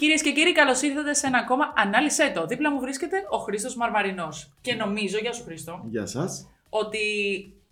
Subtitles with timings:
[0.00, 2.46] Κυρίες και κύριοι, καλώς ήρθατε σε ένα ακόμα Ανάλυσε το.
[2.46, 4.52] Δίπλα μου βρίσκεται ο Χρήστος Μαρμαρινός.
[4.60, 6.48] Και νομίζω, γεια σου Χρήστο, Γεια σας.
[6.68, 6.98] ότι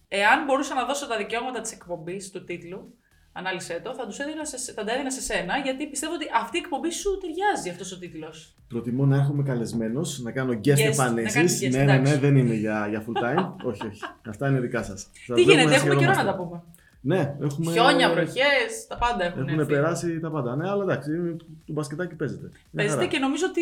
[0.08, 2.92] εάν μπορούσα να δώσω τα δικαιώματα της εκπομπής του τίτλου,
[3.32, 6.56] Ανάλυσε το, θα, τους έδινα σε, θα τα έδινα σε σένα, γιατί πιστεύω ότι αυτή
[6.56, 8.54] η εκπομπή σου ταιριάζει αυτός ο τίτλος.
[8.68, 11.34] Προτιμώ να έρχομαι καλεσμένο, να κάνω guest, Guest, να εμφανίσει.
[11.34, 12.18] κάνεις guest, Ναι, ναι, ναι, εντάξει.
[12.18, 13.52] δεν είναι για, για full time.
[13.64, 14.00] όχι, όχι.
[14.28, 15.06] Αυτά είναι δικά σας.
[15.34, 16.62] Τι γίνεται, έχουμε καιρό να τα πούμε.
[17.00, 17.72] Ναι, έχουμε.
[17.72, 19.72] Χιόνια, βροχές, τα πάντα έχουν Έχουν έρθει.
[19.72, 20.56] περάσει τα πάντα.
[20.56, 22.46] Ναι, αλλά εντάξει, το μπασκετάκι παίζεται.
[22.46, 23.06] Μια Παίζεται χαρά.
[23.10, 23.60] και νομίζω ότι.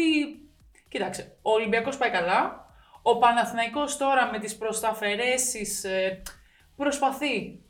[0.89, 2.65] Κοίταξε, ο Ολυμπιακός πάει καλά.
[3.03, 5.67] Ο Παναθηναϊκός τώρα με τις προσταφαιρέσει
[6.77, 7.61] προσπαθεί.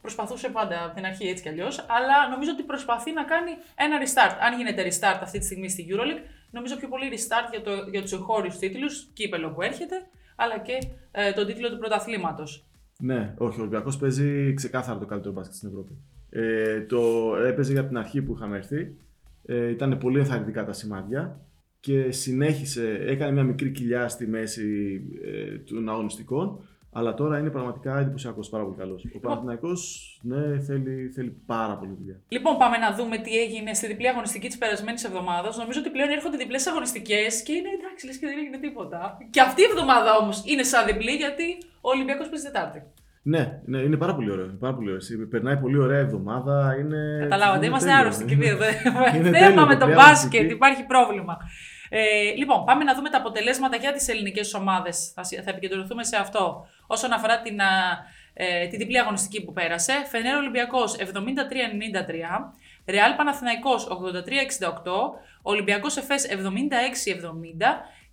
[0.00, 3.96] Προσπαθούσε πάντα από την αρχή έτσι κι αλλιώς, αλλά νομίζω ότι προσπαθεί να κάνει ένα
[4.00, 4.36] restart.
[4.40, 8.02] Αν γίνεται restart αυτή τη στιγμή στη Euroleague, νομίζω πιο πολύ restart για, το, για
[8.02, 9.96] τους εγχώριους τίτλους, κύπελο που έρχεται,
[10.36, 10.78] αλλά και
[11.10, 12.64] ε, τον τίτλο του πρωταθλήματος.
[13.00, 15.96] Ναι, όχι, ο Ολυμπιακός παίζει ξεκάθαρα το καλύτερο μπάσκετ στην Ευρώπη.
[16.30, 18.94] Ε, το έπαιζε για την αρχή που είχαμε έρθει.
[19.44, 21.40] Ε, ήταν πολύ ενθαρρυντικά τα σημάδια
[21.80, 26.58] και συνέχισε, έκανε μια μικρή κοιλιά στη μέση ε, των αγωνιστικών.
[26.92, 29.04] Αλλά τώρα είναι πραγματικά εντυπωσιακός, πάρα πολύ καλός.
[29.16, 29.80] Ο Παναθηναϊκός,
[30.22, 32.20] ναι, θέλει, θέλει πάρα πολύ δουλειά.
[32.28, 35.56] Λοιπόν, πάμε να δούμε τι έγινε στη διπλή αγωνιστική της περασμένης εβδομάδας.
[35.58, 39.18] Νομίζω ότι πλέον έρχονται διπλές αγωνιστικές και είναι εντάξει, λες και δεν έγινε τίποτα.
[39.30, 41.46] Και αυτή η εβδομάδα όμως είναι σαν διπλή γιατί
[41.80, 42.82] ο Ολυμπιακός παίζει Τετάρτη.
[43.22, 44.44] Ναι, ναι, είναι πάρα πολύ ωραίο.
[44.44, 45.28] είναι Πάρα πολύ ωραίο.
[45.30, 46.76] Περνάει πολύ ωραία εβδομάδα.
[46.80, 48.02] Είναι, Καταλάβατε, είναι είμαστε τέλειο.
[48.02, 48.56] άρρωστοι και οι δύο.
[49.14, 50.54] Είναι Θέμα τέλειο, με το παιδιά, μπάσκετ, μουσική.
[50.54, 51.36] υπάρχει πρόβλημα.
[51.92, 52.00] Ε,
[52.36, 55.12] λοιπόν, πάμε να δούμε τα αποτελέσματα για τις ελληνικές ομάδες.
[55.14, 56.66] Θα, συ- θα επικεντρωθούμε σε αυτό.
[56.90, 57.66] Όσον αφορά την, α,
[58.34, 62.52] ε, τη διπλή αγωνιστική που πέρασε, Φενέρ Ολυμπιακός 73-93,
[62.86, 63.92] Ρεάλ Παναθηναϊκός 83-68,
[65.42, 66.36] Ολυμπιακός Εφές 76-70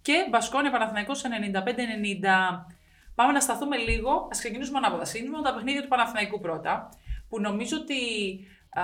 [0.01, 2.65] και Μπασκόνια Παναθηναϊκός 95-90.
[3.15, 4.11] Πάμε να σταθούμε λίγο.
[4.11, 5.05] Α ξεκινήσουμε ανάποδα.
[5.05, 6.89] Σύντομα τα παιχνίδια του Παναθηναϊκού πρώτα.
[7.29, 7.95] Που νομίζω ότι
[8.69, 8.81] α,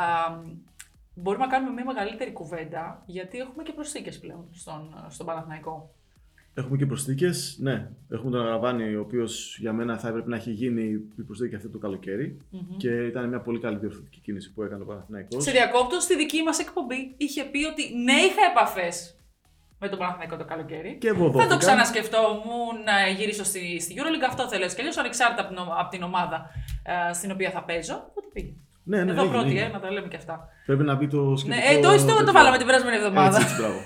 [1.14, 5.96] μπορούμε να κάνουμε μια μεγαλύτερη κουβέντα, γιατί έχουμε και προσθήκες πλέον στον, στον Παναθηναϊκό.
[6.56, 7.58] Έχουμε και προσθήκες.
[7.60, 10.82] Ναι, έχουμε τον Αγραβάνη, ο οποίος για μένα θα έπρεπε να έχει γίνει
[11.18, 12.38] η προσθήκη αυτή το καλοκαιρι
[12.78, 15.44] Και ήταν μια πολύ καλή διορθωτική κίνηση που έκανε ο Παναθηναϊκός.
[15.44, 19.16] Σε διακόπτω, στη δική μας εκπομπή είχε πει ότι ναι, είχα επαφές
[19.80, 20.98] με τον Παναθηναϊκό το καλοκαίρι.
[21.00, 21.48] Και Θα βοδόθηκαν.
[21.50, 24.28] το ξανασκεφτόμουν να γυρίσω στη, στη Euroleague.
[24.30, 26.50] Αυτό θέλω έτσι κι αλλιώς, ανεξάρτητα από την, ομα- από την ομάδα
[27.10, 27.94] ε, στην οποία θα παίζω.
[28.10, 28.54] Οπότε πήγε.
[28.84, 29.66] Ναι, ναι, Εδώ έγινε, πρώτη, έγινε.
[29.66, 30.50] ε, να τα λέμε και αυτά.
[30.66, 31.70] Πρέπει να μπει το Ναι, σχετικό...
[31.72, 32.32] ε, το, το, το, τέτοιο.
[32.32, 33.38] βάλαμε την περασμένη εβδομάδα.
[33.38, 33.80] Έτσι, έτσι, μπράβο.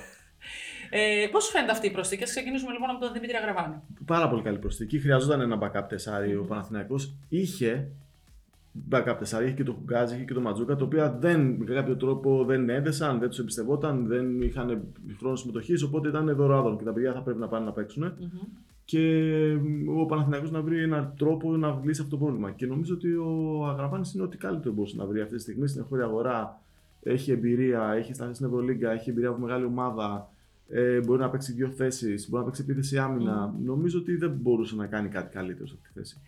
[0.89, 3.75] Ε, Πώς σου φαίνεται αυτή η προσθήκη, Ας ξεκινήσουμε λοιπόν από τον Δημήτρη Αγραβάνη.
[4.05, 4.99] Πάρα πολύ καλή προσθήκη.
[4.99, 7.13] Χρειαζόταν ένα backup τεσάρι ο Παναθηναϊκός.
[7.29, 7.91] Είχε
[8.91, 11.95] backup τεσάρι, είχε και το Χουγκάζι, είχε και το Ματζούκα, τα οποία δεν, με κάποιο
[11.95, 14.83] τρόπο δεν έδεσαν, δεν τους εμπιστευόταν, δεν είχαν
[15.17, 15.83] χρόνο συμμετοχής.
[15.83, 18.13] Οπότε ήταν δωράδων και τα παιδιά θα πρέπει να πάνε να παίξουν.
[18.85, 19.33] Και
[19.97, 22.51] ο Παναθηναϊκός να βρει έναν τρόπο να λύσει αυτό το πρόβλημα.
[22.51, 25.81] Και νομίζω ότι ο Αγραβάνης είναι ό,τι καλύτερο μπορούσε να βρει αυτή τη στιγμή στην
[25.81, 26.61] εγχώρια αγορά.
[27.03, 30.29] Έχει εμπειρία, έχει σταθεί στην Ευρωλίγκα, έχει εμπειρία από μεγάλη ομάδα.
[30.69, 33.53] Ε, μπορεί να παίξει δύο θέσεις, μπορεί να παίξει επίθεση άμυνα.
[33.63, 36.22] Νομίζω ότι δεν μπορούσε να κάνει κάτι καλύτερο σε αυτή τη θέση.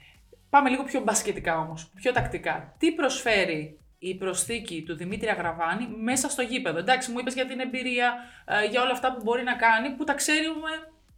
[0.50, 2.76] Πάμε λίγο πιο μπασκετικά όμως, πιο τακτικά.
[2.78, 7.60] Τι προσφέρει η προσθήκη του Δημήτρη Αγραβάνη μέσα στο γήπεδο; Εντάξει, μου είπες για την
[7.60, 8.14] εμπειρία,
[8.46, 10.70] ε, για όλα αυτά που μπορεί να κάνει, που τα ξέρουμε,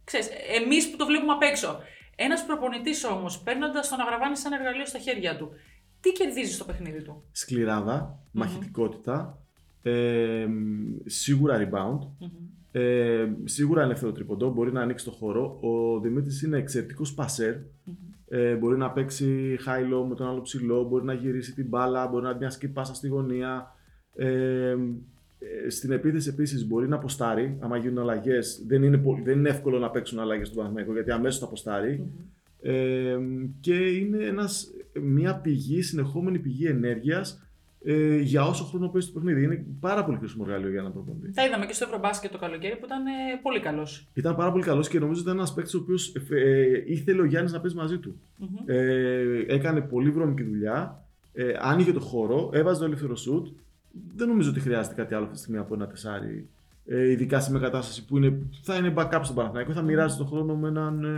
[0.04, 0.28] ξέρεις,
[0.62, 1.78] εμείς που το βλέπουμε απ' έξω.
[2.16, 5.50] Ένας προπονητής όμως, παίρνοντας τον Αγραβάνη σαν εργαλείο στα χέρια του,
[6.00, 9.38] τι κερδίζει στο παιχνίδι του; σκληράδα, μαχητικότητα,
[9.82, 10.46] ε,
[11.06, 12.28] σίγουρα rebound,
[12.72, 15.58] ε, σίγουρα ελεύθερο τρίποντο, μπορεί να ανοίξει το χώρο.
[15.60, 17.54] Ο Δημήτρης είναι εξαιρετικός πασέρ,
[18.28, 22.06] ε, μπορεί να παίξει high low με τον άλλο ψηλό, μπορεί να γυρίσει την μπάλα,
[22.06, 23.76] μπορεί να μια skip πάσα στη γωνία.
[24.14, 24.76] Ε,
[25.38, 27.56] ε, στην επίθεση επίσης μπορεί να αποστάρει.
[27.60, 31.10] Άμα γίνουν αλλαγές, δεν, είναι πο- δεν είναι εύκολο να παίξουν αλλαγές στον Παναθηναϊκό γιατί
[31.10, 32.10] αμέσως θα αποστάρει.
[32.60, 33.18] Ε,
[33.60, 34.70] και είναι ένας,
[35.02, 37.46] μια πηγή, συνεχόμενη πηγή ενέργειας
[37.84, 39.42] ε, για όσο χρόνο παίζει το παιχνίδι.
[39.42, 41.32] Είναι πάρα πολύ χρήσιμο εργαλείο για έναν προπονητή.
[41.32, 43.10] Τα είδαμε και στο Ευρωμπάσκετ το καλοκαίρι που ήταν ε,
[43.42, 44.08] πολύ καλός.
[44.14, 47.24] Ήταν πάρα πολύ καλός και νομίζω ότι ήταν ένας παίκτης ο οποίος ε, ήθελε ο
[47.24, 48.20] Γιάννης να παίζει μαζί του.
[48.66, 51.06] Ε, έκανε πολύ βρώμικη δουλειά.
[51.32, 53.46] Ε, άνοιγε το χώρο, έβαζε το ελεύθερο σουτ.
[54.14, 56.48] Δεν νομίζω ότι χρειάζεται κάτι άλλο αυτή τη στιγμή από ένα τεσάρι.
[56.86, 60.26] Ε, ειδικά σε μια κατάσταση που είναι, θα είναι backup στον Παναθηναϊκό, θα μοιράζει τον
[60.26, 61.08] χρόνο με έναν, ε,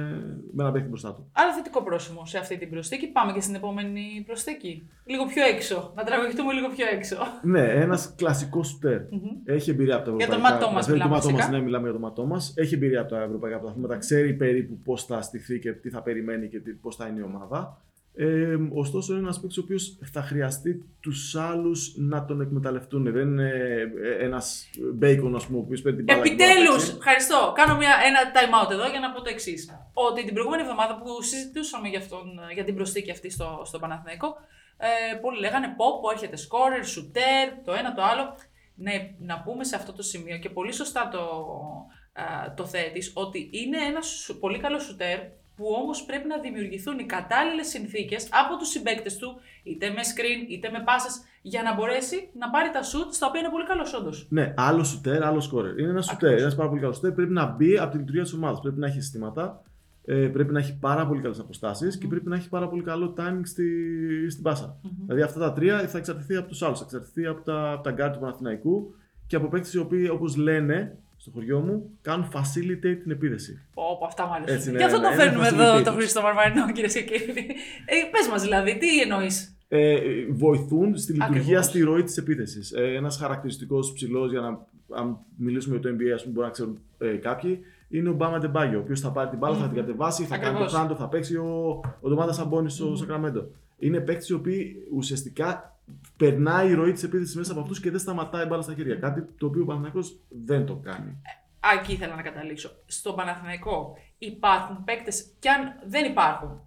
[0.52, 1.28] με έναν παίκτη μπροστά του.
[1.32, 3.06] Άρα θετικό πρόσημο σε αυτή την προσθήκη.
[3.06, 4.88] Πάμε και στην επόμενη προσθήκη.
[5.04, 5.92] Λίγο πιο έξω.
[5.96, 7.16] Να τραβηχτούμε λίγο πιο έξω.
[7.42, 9.00] Ναι, ένας κλασικός σουτέρ.
[9.44, 10.54] Έχει εμπειρία από τα Για τον ευρωπαϊκά.
[10.54, 11.56] Ματ Τόμας Για τον μιλάμε Ματ Τόμας, φυσικά.
[11.58, 12.54] Ναι, μιλάμε για τον Ματ Τόμας.
[12.56, 13.96] Έχει εμπειρία από τα ευρωπαϊκά πρωταθλήματα.
[13.96, 17.78] Ξέρει περίπου πώς θα στηθεί και τι θα περιμένει και πώς θα είναι η ομάδα.
[18.16, 23.12] Ε, ωστόσο, είναι ένας παίκτης ο οποίος θα χρειαστεί τους άλλους να τον εκμεταλλευτούν.
[23.12, 23.52] Δεν είναι
[24.20, 26.22] ένας μπέικον, ας πούμε, ο οποίος παίρνει την μπάλα.
[26.22, 26.76] και μπορεί να Επιτέλους!
[26.84, 26.96] παίξει.
[26.98, 27.52] Ευχαριστώ.
[27.54, 29.70] Κάνω μια, ένα time out εδώ για να πω το εξής.
[29.92, 32.24] Ότι την προηγούμενη εβδομάδα που συζητούσαμε για, αυτόν,
[32.54, 34.36] για την προσθήκη αυτή στο, στο Παναθηναϊκό,
[34.76, 38.36] ε, πολλοί λέγανε πω, πω έρχεται σκόρερ, σουτέρ, το ένα το άλλο.
[38.74, 41.20] ναι, να πούμε σε αυτό το σημείο και πολύ σωστά το,
[42.12, 45.18] α, το θέτεις, ότι είναι ένας πολύ καλός σουτέρ
[45.56, 50.50] που όμως πρέπει να δημιουργηθούν οι κατάλληλες συνθήκες από τους συμπαίκτες του, είτε με screen,
[50.50, 53.94] είτε με πάσες, για να μπορέσει να πάρει τα σουτ στα οποία είναι πολύ καλός
[53.94, 54.26] όντως.
[54.30, 55.78] Ναι, άλλο σουτέρ, άλλο σκόρερ.
[55.78, 57.12] Είναι ένα σουτέρ, ένας πάρα πολύ καλός σουτέρ.
[57.12, 58.60] Πρέπει να μπει από τη λειτουργία της ομάδας.
[58.60, 59.62] Πρέπει να έχει συστήματα,
[60.04, 63.14] ε, πρέπει να έχει πάρα πολύ καλές αποστάσεις και πρέπει να έχει πάρα πολύ καλό
[63.18, 63.66] timing στη,
[64.30, 64.76] στην πάσα.
[64.76, 64.88] Mm-hmm.
[65.04, 66.78] Δηλαδή αυτά τα τρία θα εξαρτηθεί από τους άλλους.
[66.78, 68.94] Θα εξαρτηθεί από τα, από τα guard του Παναθηναϊκού
[69.26, 73.62] και από παίκτες οι οποίοι, όπως λένε στο χωριό μου, κάνουν facilitate την επίδεση.
[73.74, 74.76] Όπω αυτά μου αρέσουν.
[74.76, 77.46] Και αυτό το φέρνουμε εδώ το Χρήστο Μαρμαρινό, κυρίε και κύριοι.
[77.84, 79.96] Ε, Πες μας δηλαδή, τι εννοείς; Ε,
[80.30, 81.64] βοηθούν στη λειτουργία, Ακριβώς.
[81.64, 82.72] στη ροή της επίθεσης.
[82.72, 84.66] Ε, Ένας χαρακτηριστικός ψηλός, για να
[84.98, 88.38] αν μιλήσουμε για το NBA, ας πούμε, μπορεί να ξέρουν ε, κάποιοι, είναι ο Μπάμα
[88.38, 89.60] Ντεμπάγιο, ο οποίος θα πάρει την μπάλα, mm.
[89.60, 90.58] θα την κατεβάσει, θα Ακριβώς.
[90.58, 92.96] κάνει το φράντο, θα παίξει ο, ο Ντομάδα Σαμπόνι στο mm.
[92.96, 93.46] Σακραμέντο.
[93.78, 95.73] Είναι παίκτες οι οποίοι ουσιαστικά
[96.16, 98.94] περνάει η ροή της επίθεσης μέσα από αυτούς και δεν σταματάει μπάλα στα χέρια.
[98.94, 101.22] Κάτι το οποίο ο Παναθυναϊκό δεν το κάνει.
[101.22, 102.70] Ε, εκεί ήθελα να καταλήξω.
[102.86, 106.60] Στον Παναθηναϊκό υπάρχουν παίκτες, και αν δεν υπάρχουν,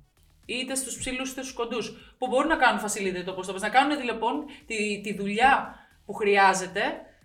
[0.46, 4.04] είτε στους ψηλούς είτε στους κοντούς, που μπορούν να κάνουν facility όπω το να κάνουν
[4.04, 5.76] λοιπόν τη, τη δουλειά
[6.06, 6.82] που χρειάζεται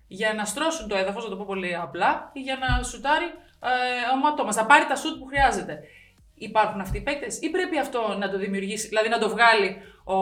[0.07, 3.25] για να στρώσουν το έδαφος, να το πω πολύ απλά, ή για να σουτάρει
[3.61, 5.79] ε, ο να πάρει τα σουτ που χρειάζεται.
[6.35, 10.15] Υπάρχουν αυτοί οι παίκτες, ή πρέπει αυτό να το δημιουργήσει, δηλαδή να το βγάλει ο,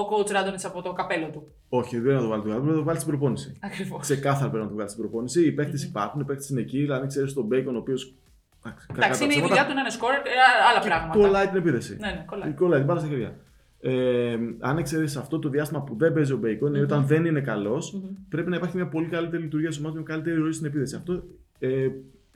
[0.00, 1.48] ο coach Ράντονιτς από το καπέλο του.
[1.68, 3.56] Όχι, δεν να το βάλει το καπέλο, να το βάλει στην προπόνηση.
[3.60, 4.00] Ακριβώς.
[4.00, 5.46] Ξεκάθαρα πρέπει να το βγάλει στην προπόνηση.
[5.46, 5.88] Οι παίκτες mm-hmm.
[5.88, 6.78] υπάρχουν, οι παίκτες είναι εκεί.
[6.78, 7.96] Δηλαδή, ξέρεις τον Μπέικον, ο οποίο
[8.96, 10.18] Εντάξει, είναι η δουλειά του να είναι σκόρερ,
[10.70, 11.18] άλλα πράγματα.
[11.18, 11.96] Κολλάει την επίθεση.
[12.00, 12.52] Ναι, ναι, κολλάει.
[12.52, 13.36] κολλάει την μπάλα στα χέρια.
[13.80, 16.82] Ε, αν εξαιρέσεις αυτό το διάστημα που δεν παίζει ο Μπέικον, mm-hmm.
[16.82, 18.16] όταν δεν είναι καλός, mm-hmm.
[18.28, 20.96] πρέπει να υπάρχει μια πολύ καλύτερη λειτουργία της ομάδας με καλύτερη ροή στην επίθεση.
[20.96, 21.22] Αυτό,
[21.58, 21.88] ε,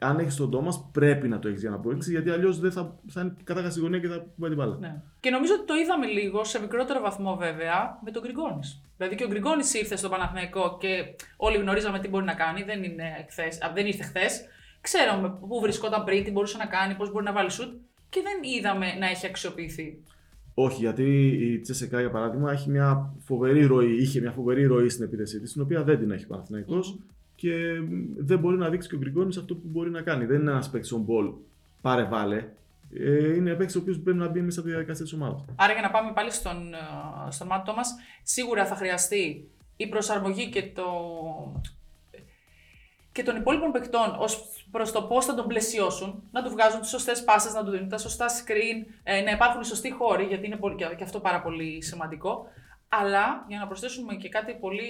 [0.03, 2.99] αν έχεις τον Τόμας, πρέπει να το έχεις για να αποδείξει, γιατί αλλιώς δεν θα,
[3.07, 4.77] θα είναι κατά στη γωνία και θα πάει την μπάλα.
[4.79, 5.01] Ναι.
[5.19, 8.81] Και νομίζω ότι το είδαμε λίγο, σε μικρότερο βαθμό βέβαια, με τον Γκριγκόνης.
[8.97, 12.63] Δηλαδή και ο Γκριγκόνης ήρθε στο Παναθηναϊκό και όλοι γνωρίζαμε τι μπορεί να κάνει.
[12.63, 14.45] Δεν, είναι χθες, δεν ήρθε χθες.
[14.81, 17.73] Ξέραμε πού βρισκόταν πριν, τι μπορούσε να κάνει, πώς μπορεί να βάλει σουτ
[18.09, 20.03] και δεν είδαμε να έχει αξιοποιηθεί.
[20.53, 25.03] Όχι, γιατί η Τσέσεκα για παράδειγμα έχει μια φοβερή ροή, είχε μια φοβερή ροή στην
[25.03, 26.99] επίθεσή της, την οποία δεν την έχει ο mm.
[27.41, 27.81] Και
[28.17, 30.25] δεν μπορεί να δείξει και ο Γκριγκόνης αυτό που μπορεί να κάνει.
[30.25, 31.33] Δεν είναι ένας παίκτης on ball,
[31.81, 32.47] πάρε βάλε.
[32.93, 35.45] Ε, είναι παίκτης ο οποίος πρέπει να μπει μέσα από τη διαδικασία της ομάδας.
[35.55, 37.81] Άρα, για να πάμε πάλι στον, ε, στον μάτι μα,
[38.23, 40.85] σίγουρα θα χρειαστεί η προσαρμογή και το,
[43.11, 46.89] και των υπόλοιπων παικτών ως προς το πώς θα τον πλαισιώσουν, να του βγάζουν τις
[46.89, 50.45] σωστές πάσες, να του δίνουν τα σωστά screen, ε, να υπάρχουν οι σωστοί χώροι, γιατί
[50.45, 52.47] είναι πολύ, και αυτό πάρα πολύ σημαντικό.
[52.93, 54.89] Αλλά για να προσθέσουμε και κάτι πολύ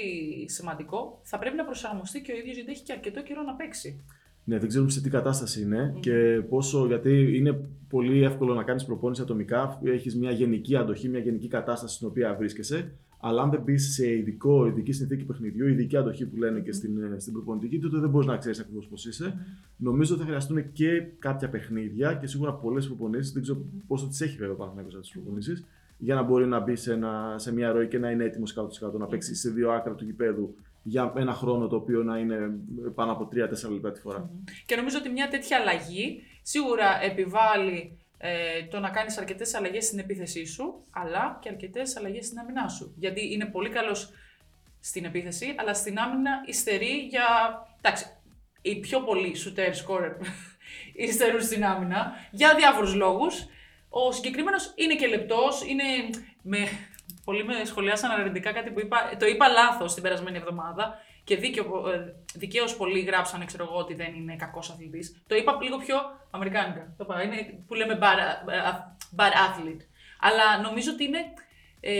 [0.50, 4.04] σημαντικό, θα πρέπει να προσαρμοστεί και ο ίδιος γιατί έχει και αρκετό καιρό να παίξει.
[4.44, 6.86] Ναι, δεν ξέρουμε σε τι κατάσταση είναι και πόσο.
[6.86, 9.80] Γιατί είναι πολύ εύκολο να κάνεις προπόνηση ατομικά.
[9.84, 12.92] Έχεις μια γενική αντοχή, μια γενική κατάσταση στην οποία βρίσκεσαι.
[13.20, 17.04] Αλλά αν δεν μπεις σε ειδικό, ειδική συνθήκη παιχνιδιού, ειδική αντοχή που λένε και στην,
[17.04, 19.34] ε, στην προπονητική, τότε δεν μπορείς να ξέρεις ακριβώς πώς είσαι.
[19.36, 19.62] Mm.
[19.78, 23.32] Νομίζω ότι θα χρειαστούν και κάποια παιχνίδια και σίγουρα πολλές προπονήσεις.
[23.32, 25.66] Δεν ξέρω πόσο τις έχει βέβαια πάνω από τις προπονήσεις,
[26.04, 29.00] για να μπορεί να μπει σε, ένα, σε μια ροή και να είναι έτοιμος 100%
[29.00, 32.60] να παίξει σε δύο άκρα του γηπέδου για ένα χρόνο το οποίο να είναι
[32.96, 33.30] πάνω από
[33.68, 34.30] 3-4 λεπτά τη φορά.
[34.30, 34.52] Mm.
[34.66, 40.00] Και νομίζω ότι μια τέτοια αλλαγή σίγουρα επιβάλλει ε, το να κάνεις αρκετές αλλαγές στην
[40.00, 42.94] επίθεσή σου, αλλά και αρκετές αλλαγές στην άμυνά σου.
[42.98, 44.14] Γιατί είναι πολύ καλός
[44.80, 47.26] στην επίθεση, αλλά στην άμυνα υστερεί για.
[47.82, 48.06] Εντάξει,
[48.62, 50.16] οι πιο πολλοί shooter scorer
[51.08, 53.46] υστερούν στην άμυνα για διάφορους λόγους.
[53.94, 55.84] Ο συγκεκριμένος είναι και λεπτός, είναι.
[56.42, 56.58] Με...
[57.24, 59.16] Πολλοί με σχολιάσαν αρνητικά κάτι που είπα.
[59.20, 61.40] Το είπα λάθος την περασμένη εβδομάδα και ε,
[62.34, 65.24] δικαίως πολλοί γράψανε ξέρω εγώ, ότι δεν είναι κακός αθλητής.
[65.28, 65.98] Το είπα λίγο πιο
[66.32, 66.94] αμερικάνικα.
[66.98, 68.50] Το είπα, είναι που λέμε bad,
[69.16, 69.82] bad athlete.
[70.20, 71.20] Αλλά νομίζω ότι είναι,
[71.80, 71.94] ε,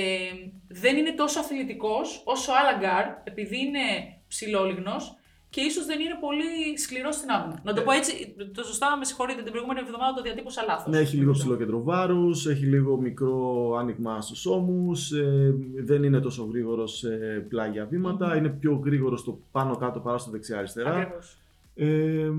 [0.68, 3.80] δεν είναι τόσο αθλητικός όσο άλλα γκάρ, επειδή είναι
[4.28, 5.16] ψηλόλιγνος
[5.54, 7.60] και ίσως δεν είναι πολύ σκληρό στην άμυνα.
[7.64, 10.94] Να το πω έτσι, το σωστά με συγχωρείτε, την προηγούμενη εβδομάδα το διατύπωσα λάθος.
[10.94, 16.20] Ναι, έχει λίγο ψηλό κέντρο βάρους, έχει λίγο μικρό άνοιγμα στους ώμους, ε, δεν είναι
[16.20, 17.10] τόσο γρήγορος σε
[17.50, 21.14] πλάγια βήματα, είναι πιο γρήγορος στο πάνω κάτω παρά στο δεξιά-αριστερά.
[21.76, 22.30] Ε,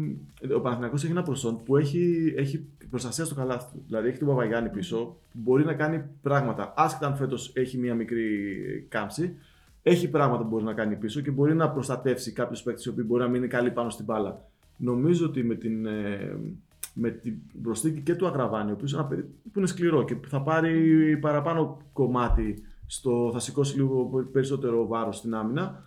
[0.54, 3.82] ο Παναθηναϊκός έχει ένα προσόν που έχει, έχει προστασία στο καλάθι του.
[3.86, 6.74] Δηλαδή έχει τον Παπαγιάννη πίσω, που μπορεί να κάνει πράγματα.
[6.76, 8.26] Άσχετα αν φέτος έχει μία μικρή
[8.88, 9.36] κάμψη,
[9.82, 13.04] έχει πράγματα που μπορεί να κάνει πίσω και μπορεί να προστατεύσει κάποιους παίκτες οι οποίοι
[13.08, 14.44] μπορεί να μείνει καλή πάνω στην μπάλα.
[14.76, 16.36] Νομίζω ότι με την, ε,
[16.94, 20.16] με την προσθήκη και του Αγραβάνη, ο οποίος είναι ένα παιδί που είναι σκληρό και
[20.26, 25.82] θα πάρει παραπάνω κομμάτι, στο, θα σηκώσει λίγο περισσότερο βάρος στην άμυνα,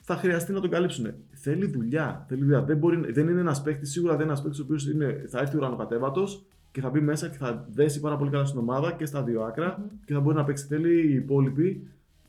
[0.00, 1.14] θα χρειαστεί να τον καλύψουν.
[1.30, 2.24] Θέλει δουλειά.
[2.28, 2.62] Θέλει δουλειά.
[2.62, 4.88] Δεν, μπορεί, δεν είναι ένας παίκτης, σίγουρα δεν είναι ένας παίκτης ο οποίος
[5.28, 6.24] θα έρθει ουρανοκατέβατο
[6.72, 9.42] και θα μπει μέσα και θα δέσει πάρα πολύ καλά στην ομάδα και στα δύο
[9.42, 9.90] άκρα mm-hmm.
[10.04, 10.66] και θα μπορεί να παίξει.
[10.66, 11.88] Θέλει οι υπόλοιποι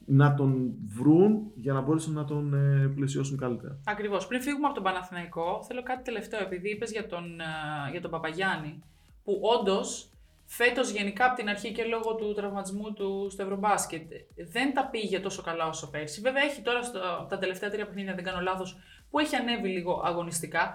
[0.09, 3.79] να τον βρουν για να μπορέσουν να τον ε, πλαισιώσουν καλύτερα.
[3.85, 4.27] Ακριβώς.
[4.27, 6.39] Πριν φύγουμε από τον Παναθηναϊκό, θέλω κάτι τελευταίο.
[6.41, 8.83] Επειδή είπες για τον, ε, για τον Παπαγιάννη,
[9.23, 10.11] που όντως
[10.45, 14.11] φέτος γενικά από την αρχή και λόγω του τραυματισμού του στο Ευρωμπάσκετ
[14.51, 16.21] δεν τα πήγε τόσο καλά όσο πέρσι.
[16.21, 16.99] Βέβαια, έχει τώρα στο,
[17.29, 18.77] τα τελευταία τρία παιχνίδια, δεν κάνω λάθος,
[19.09, 20.73] που έχει ανέβει λίγο αγωνιστικά.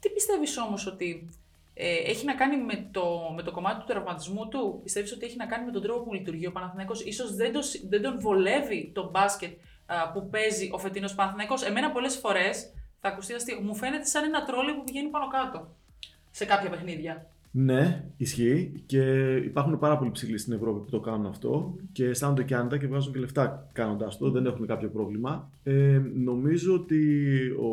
[0.00, 1.28] Τι πιστεύεις όμως ότι
[1.74, 4.80] ε, έχει να κάνει με το, με το κομμάτι του τραυματισμού του.
[4.82, 7.60] Πιστεύεις ότι έχει να κάνει με τον τρόπο που λειτουργεί ο Παναθηναϊκός; Ίσως δεν, το,
[7.88, 13.08] δεν τον βολεύει το μπάσκετ α, που παίζει ο φετινός Παναθηναϊκός; Εμένα πολλές φορές, θα
[13.08, 15.76] ακουστεί αστείο, μου φαίνεται σαν ένα τρόλι που πηγαίνει πάνω κάτω
[16.30, 17.26] σε κάποια παιχνίδια.
[17.54, 22.42] Ναι, ισχύει και υπάρχουν πάρα πολλοί ψηλοί στην Ευρώπη που το κάνουν αυτό και αισθάνονται
[22.42, 24.30] και άνετα και βγάζουν και λεφτά κάνοντα το.
[24.30, 25.50] Δεν έχουν κάποιο πρόβλημα.
[25.62, 27.00] Ε, νομίζω ότι
[27.50, 27.70] ο.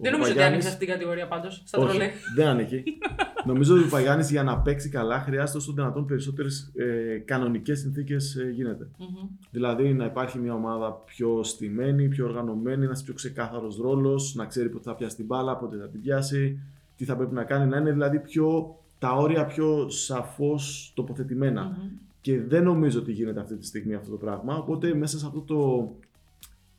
[0.00, 2.10] Δεν νομίζω ότι άνοιξε αυτή την κατηγορία πάντως στα τρολέ.
[2.36, 2.82] Δεν ανήκει.
[3.46, 8.34] νομίζω ότι ο Παγιάννης για να παίξει καλά χρειάζεται όσο δυνατόν περισσότερες ε, κανονικές συνθήκες
[8.36, 8.88] ε, γίνεται.
[8.98, 9.28] Mm-hmm.
[9.50, 14.46] Δηλαδή να υπάρχει μια ομάδα πιο στημένη, πιο οργανωμένη, να είσαι πιο ξεκάθαρος ρόλος, να
[14.46, 16.60] ξέρει πότε θα πιάσει την μπάλα, πότε θα την πιάσει,
[16.96, 20.92] τι θα πρέπει να κάνει, να είναι δηλαδή πιο τα όρια πιο σαφώς
[22.20, 24.56] Και δεν νομίζω ότι γίνεται αυτή τη στιγμή αυτό το πράγμα.
[24.56, 25.92] Οπότε μέσα σε αυτό το,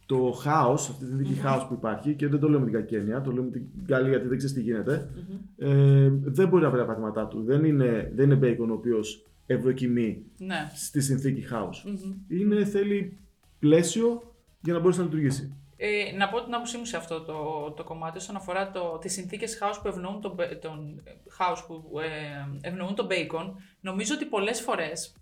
[0.05, 1.65] το χάος, αυτή την δική mm-hmm.
[1.67, 4.09] που υπάρχει, και δεν το λέω με την κακή έννοια, το λέω με την καλή
[4.09, 5.09] γιατί δεν ξέρεις τι γίνεται,
[5.57, 7.43] ε, δεν μπορεί να βρει τα πατήματά του.
[7.43, 10.71] Δεν είναι, δεν είναι Bacon ο οποίος ευδοκιμεί ναι.
[10.75, 11.85] στη συνθήκη χάους.
[12.27, 13.17] Είναι, θέλει
[13.59, 15.53] πλαίσιο για να μπορέσει να λειτουργήσει.
[15.77, 19.13] Ε, να πω την άποψή μου σε αυτό το, το κομμάτι όσον αφορά το, τις
[19.13, 21.03] συνθήκες house που ευνοούν τον, τον,
[21.39, 23.53] house που, ε, ευνοούν τον bacon.
[23.79, 25.15] Νομίζω ότι πολλές φορές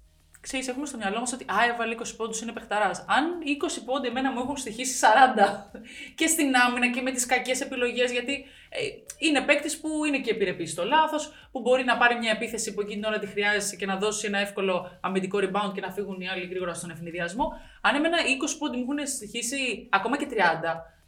[0.46, 3.06] ξέρεις, έχουμε στο μυαλό μας ότι Α, έβαλε 20 πόντους, είναι παιχταράς.
[3.08, 5.80] Αν 20 πόντοι εμένα μου έχουν στοιχήσει 40
[6.20, 8.80] και στην άμυνα και με τις κακές επιλογές, γιατί ε,
[9.18, 12.82] είναι παίκτης που είναι και επιρρεπής στο λάθος, που μπορεί να πάρει μια επίθεση που
[12.82, 16.22] εκείνη την ώρα τη χρειάζεσαι και να δώσει ένα εύκολο αμυντικό rebound και να φύγουν
[16.22, 17.48] οι άλλοι γρήγορα στον ευνηδιασμό.
[17.82, 18.24] Αν εμένα 20
[18.60, 20.36] πόντοι μου έχουν στοιχήσει ακόμα και 30,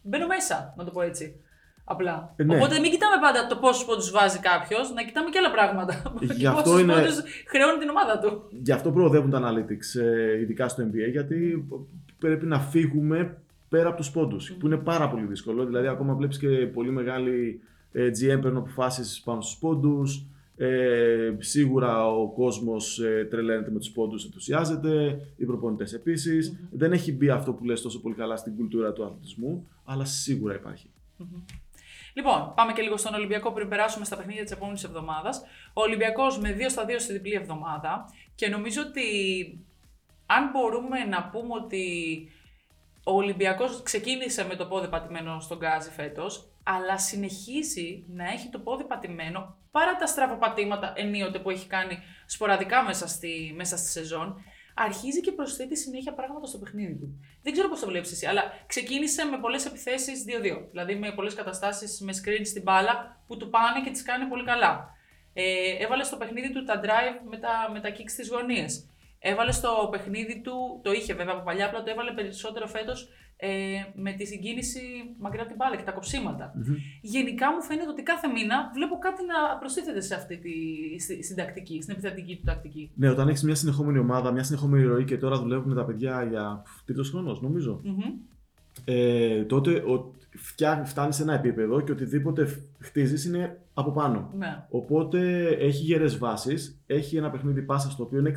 [0.01, 1.44] μπαίνω μέσα, να το πω έτσι.
[1.87, 2.33] Απλά.
[2.35, 2.55] Ε, ναι.
[2.55, 6.03] Οπότε μην κοιτάμε πάντα το πόσους πόντους βάζει κάποιος, να κοιτάμε και άλλα πράγματα.
[6.39, 6.93] Γι' αυτό είναι...
[6.93, 7.15] πόντους
[7.47, 8.43] χρεώνει την ομάδα του.
[8.49, 11.67] Γι' αυτό προοδεύουν τα analytics, ε, ειδικά στο NBA, γιατί
[12.19, 13.37] πρέπει να φύγουμε
[13.69, 14.55] πέρα από τους πόντους, mm.
[14.59, 15.65] που είναι πάρα πολύ δύσκολο.
[15.65, 17.61] Δηλαδή, ακόμα βλέπεις και πολύ μεγάλη
[17.91, 20.25] ε, GM παίρνουν αποφάσεις πάνω στους πόντους.
[20.57, 25.19] Ε, σίγουρα ο κόσμος ε, τρελαίνεται με τους πόντους, ενθουσιάζεται.
[25.37, 26.51] Οι προπονητές επίσης.
[26.53, 26.67] Mm-hmm.
[26.71, 30.55] Δεν έχει μπει αυτό που λες τόσο πολύ καλά στην κουλτούρα του αθλητισμού, αλλά σίγουρα
[30.55, 30.89] υπάρχει.
[31.19, 31.63] Mm-hmm.
[32.17, 35.41] Λοιπόν, πάμε και λίγο στον Ολυμπιακό πριν περάσουμε στα παιχνίδια της επόμενης εβδομάδας.
[35.73, 38.05] Ο Ολυμπιακός με 2 στα 2 στη διπλή εβδομάδα
[38.35, 39.03] και νομίζω ότι
[40.25, 41.85] αν μπορούμε να πούμε ότι
[43.03, 48.59] ο Ολυμπιακός ξεκίνησε με το πόδι πατημένο στον Γκάζι φέτος, αλλά συνεχίζει να έχει το
[48.59, 54.41] πόδι πατημένο παρά τα στραβοπατήματα ενίοτε που έχει κάνει σποραδικά μέσα στη, μέσα στη σεζόν
[54.75, 57.19] αρχίζει και προσθέτει συνέχεια πράγματα στο παιχνίδι του.
[57.41, 60.67] Δεν ξέρω πώς το βλέπεις εσύ, αλλά ξεκίνησε με πολλές επιθέσεις 2-2.
[60.71, 64.43] Δηλαδή με πολλές καταστάσεις με screen στην μπάλα που του πάνε και τις κάνει πολύ
[64.43, 64.93] καλά.
[65.33, 68.65] Ε, έβαλες στο παιχνίδι του τα drive με τα, με τα kicks στι γωνίε.
[69.19, 73.47] Έβαλες στο παιχνίδι του, το είχε βέβαια από παλιά, απλά το έβαλε περισσότερο φέτος ε,
[73.95, 74.79] με τη συγκίνηση
[75.19, 76.53] μακριά από την μπάλα και τα κοψιματα
[77.01, 80.53] Γενικά μου φαίνεται ότι κάθε μήνα βλέπω κάτι να προστίθεται σε αυτή τη,
[81.23, 82.91] στην τακτική, στην επιθετική του τακτική.
[82.95, 86.63] Ναι, όταν έχεις μια συνεχόμενη ομάδα, μια συνεχόμενη ροή και τώρα δουλεύουμε τα παιδιά για
[86.85, 87.81] τρίτος χρόνος, νομίζω.
[88.85, 90.13] Ε, τότε ο,
[90.83, 92.47] φτάνει σε ένα επίπεδο και οτιδήποτε
[92.79, 94.31] χτίζεις είναι από πάνω.
[94.37, 94.65] Ναι.
[94.69, 98.31] Οπότε έχει γερές βάσεις, έχει ένα παιχνίδι πάσα το οποίο είναι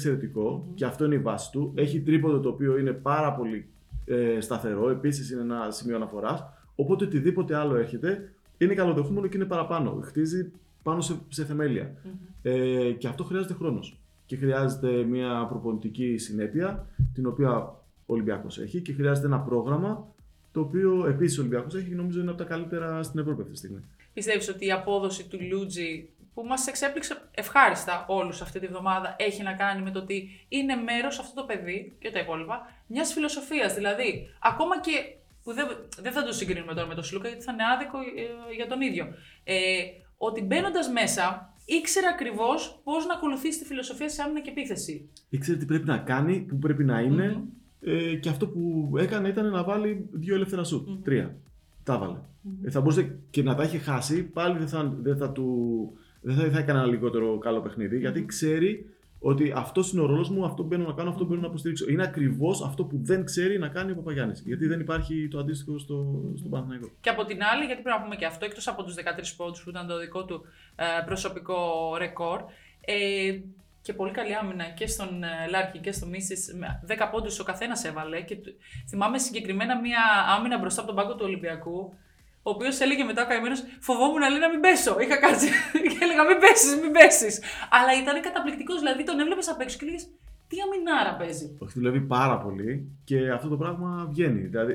[0.74, 1.72] και αυτό είναι η βάση του.
[1.76, 3.68] Έχει τρίποδο το οποίο είναι πάρα πολύ
[4.08, 6.44] ε, σταθερό, επίσης είναι ένα σημείο αναφοράς.
[6.74, 10.00] Οπότε οτιδήποτε άλλο έρχεται είναι καλοδεχούμενο και είναι παραπάνω.
[10.04, 11.94] Χτίζει πάνω σε, σε θεμελια
[12.42, 14.00] Ε, και αυτό χρειάζεται χρόνος.
[14.26, 17.50] Και χρειάζεται μια προπονητική συνέπεια, την οποία
[18.06, 20.06] ο Ολυμπιακός έχει, και χρειάζεται ένα πρόγραμμα
[20.52, 23.52] το οποίο επίσης ο Ολυμπιακός έχει και νομίζω είναι από τα καλύτερα στην Ευρώπη αυτή
[23.52, 23.80] τη στιγμή.
[24.12, 29.42] Πιστεύεις ότι η απόδοση του Λούτζι που μας εξέπληξε ευχάριστα όλους αυτή τη βδομάδα έχει
[29.42, 33.74] να κάνει με το ότι είναι μέρος αυτό το παιδί και τα υπόλοιπα μιας φιλοσοφίας.
[33.74, 34.90] Δηλαδή, ακόμα και
[35.42, 35.66] που δεν,
[36.00, 38.80] δεν θα το συγκρίνουμε τώρα με τον Σλούκα γιατί θα είναι άδικο ε, για τον
[38.80, 39.06] ίδιο.
[39.44, 39.54] Ε,
[40.16, 45.08] ότι μπαίνοντας μέσα, ήξερε ακριβώς πώς να ακολουθήσει τη φιλοσοφία σε άμυνα και επίθεση.
[45.28, 47.42] Ήξερε τι πρέπει να κάνει, πού πρέπει να ειναι
[47.80, 50.88] ε, και αυτό που έκανε ήταν να βάλει δύο ελεύθερα σουτ.
[51.04, 51.36] Τρία.
[51.82, 52.18] Τα εβαλε
[52.62, 56.36] Ε, θα μπορούσε και να τα έχει χάσει, πάλι δεν θα, δεν θα, του, δεν
[56.36, 58.86] θα, θα έκανε ένα λιγότερο καλό παιχνίδι, γιατί ξέρει
[59.20, 61.88] ότι αυτός είναι ο ρόλος μου, αυτό μπαίνω να κάνω, αυτό μπορώ να υποστηρίξω.
[61.88, 64.42] Είναι ακριβώς αυτό που δεν ξέρει να κάνει ο Παπαγιάννης.
[64.46, 66.90] Γιατί δεν υπάρχει το αντίστοιχο στο, στο Παναθηναϊκό.
[67.00, 69.00] Και από την άλλη, γιατί πρέπει να πούμε και αυτό, εκτός από τους 13
[69.36, 70.44] πόντους που ήταν το δικό του
[70.76, 71.56] ε, προσωπικό
[71.98, 72.40] ρεκόρ,
[72.80, 73.38] ε,
[73.82, 76.54] και πολύ καλή άμυνα και στον ε, Λάρκη και στο Μίσης.
[76.88, 78.20] 10 πόντους ο καθένας έβαλε.
[78.20, 78.36] Και
[78.88, 80.00] θυμάμαι συγκεκριμένα μία
[80.36, 81.94] άμυνα μπροστά από τον πάγκο του Ολυμπιακού.
[82.48, 84.92] Ο οποίος έλεγε μετά ο καημένος, φοβόμουν να λέει να μην πέσω.
[85.02, 85.48] Είχα κάτσει
[85.90, 87.34] και έλεγα μην πέσεις, μην πέσεις.
[87.76, 88.78] Αλλά ήταν καταπληκτικός.
[88.82, 90.04] Δηλαδή τον έβλεπες απ' έξω και έλεγες
[90.48, 91.46] τι αμυνάρα παίζει.
[91.58, 92.70] Όχι, δουλεύει πάρα πολύ
[93.04, 94.40] και αυτό το πράγμα βγαίνει.
[94.40, 94.72] Δηλαδή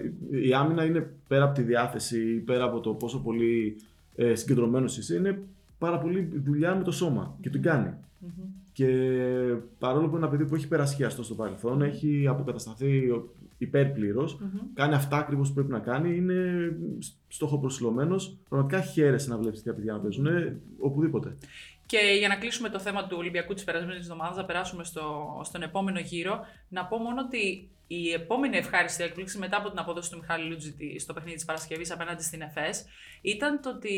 [0.50, 3.76] η άμυνα είναι πέρα από τη διάθεση, πέρα από το πόσο πολύ
[4.16, 5.42] ε, συγκεντρωμένος είσαι, είναι
[5.78, 7.94] πάρα πολύ δουλειά με το σώμα και την κάνει.
[8.74, 8.88] Και
[9.80, 13.12] παρόλο που είναι ένα παιδί που έχει περάσει στο παρελθόν, έχει αποκατασταθεί
[13.64, 14.40] υπερπλήρως,
[14.74, 16.70] κάνει αυτά ακριβώς που πρέπει να κάνει, είναι
[17.28, 18.16] στόχο προσιλωμένο.
[18.50, 20.28] Πραγματικά χαίρεσαι να βλέπεις τέτοια παιδιά να παίζουν
[20.80, 21.38] οπουδήποτε.
[21.86, 25.62] Και για να κλείσουμε το θέμα του Ολυμπιακού της περασμένης εβδομάδας, να περάσουμε στο, στον
[25.62, 26.40] επόμενο γύρο.
[26.70, 30.76] Να πω μόνο ότι η επόμενη ευχάριστη έκπληξη μετά από την απόδοση του Μιχάλη Λούτζη
[31.00, 32.86] στο παιχνίδι της Παρασκευής απέναντι στην ΕΦΕΣ
[33.22, 33.96] ήταν το ότι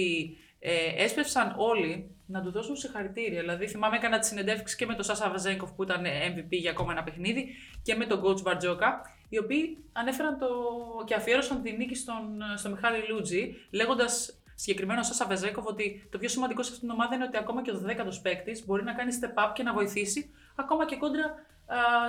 [0.67, 3.39] ε, έσπευσαν όλοι να του δώσουν συγχαρητήρια.
[3.39, 6.91] Δηλαδή, θυμάμαι, έκανα τη συνεντεύξη και με τον Σάσα Βαζέγκοφ που ήταν MVP για ακόμα
[6.91, 7.47] ένα παιχνίδι
[7.81, 10.47] και με τον coach Μπαρτζόκα, οι οποίοι ανέφεραν το...
[11.05, 16.17] και αφιέρωσαν τη νίκη στον, στο Μιχάλη Λούτζη, λέγοντας συγκεκριμένο ο Σάσα Βαζέγκοφ ότι το
[16.17, 18.93] πιο σημαντικό σε αυτήν την ομάδα είναι ότι ακόμα και ο 12ο παίκτης μπορεί να
[18.93, 21.45] κάνει step up και να βοηθήσει ακόμα και κόντρα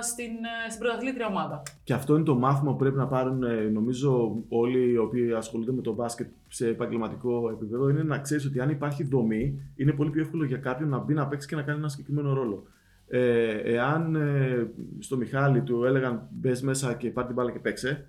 [0.01, 1.61] στην, ε, στην πρωταθλήτρια ομάδα.
[1.83, 5.71] Και αυτό είναι το μάθημα που πρέπει να πάρουν ε, νομίζω όλοι οι οποίοι ασχολούνται
[5.71, 10.09] με το μπάσκετ σε επαγγελματικό επίπεδο είναι να ξέρεις ότι αν υπάρχει δομή είναι πολύ
[10.09, 12.63] πιο εύκολο για κάποιον να μπει να παίξει και να κάνει ένα συγκεκριμένο ρόλο.
[13.09, 14.67] Ε, εάν ε,
[14.99, 18.05] στο Μιχάλη του έλεγαν μπες μέσα και πάρει την μπάλα και παίξε,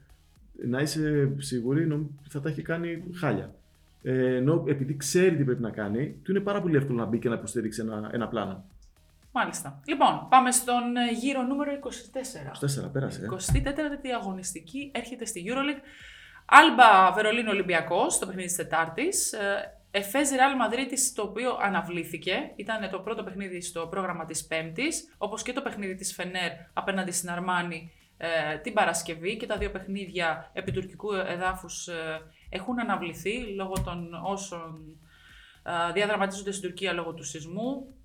[0.66, 3.54] να είσαι σίγουρη θα τα έχει κάνει χάλια.
[4.02, 7.18] Ε, ενώ επειδή ξέρει τι πρέπει να κάνει, του είναι πάρα πολύ εύκολο να μπει
[7.18, 8.64] και να υποστηρίξει ένα, ένα πλάνο.
[9.38, 9.80] Μάλιστα.
[9.86, 11.70] Λοιπόν, πάμε στον ε, γύρο νούμερο
[12.82, 12.86] 24.
[12.86, 13.28] 24, πέρασε.
[13.32, 15.82] 24η αγωνιστική έρχεται στη Euroleague.
[16.46, 19.34] Άλμπα Βερολίνο Ολυμπιακός, το παιχνίδι της Τετάρτης.
[19.90, 22.52] Εφέζ Ρεάλ Μαδρίτης, το οποίο αναβλήθηκε.
[22.56, 25.14] Ήταν το πρώτο παιχνίδι στο πρόγραμμα της Πέμπτης.
[25.18, 29.36] Όπως και το παιχνίδι της Φενέρ απέναντι στην Αρμάνη ε, την Παρασκευή.
[29.36, 34.96] Και τα δύο παιχνίδια επί τουρκικού εδάφους ε, έχουν αναβληθεί λόγω των όσων
[35.62, 37.97] ε, διαδραματίζονται στην Τουρκία λόγω του σεισμού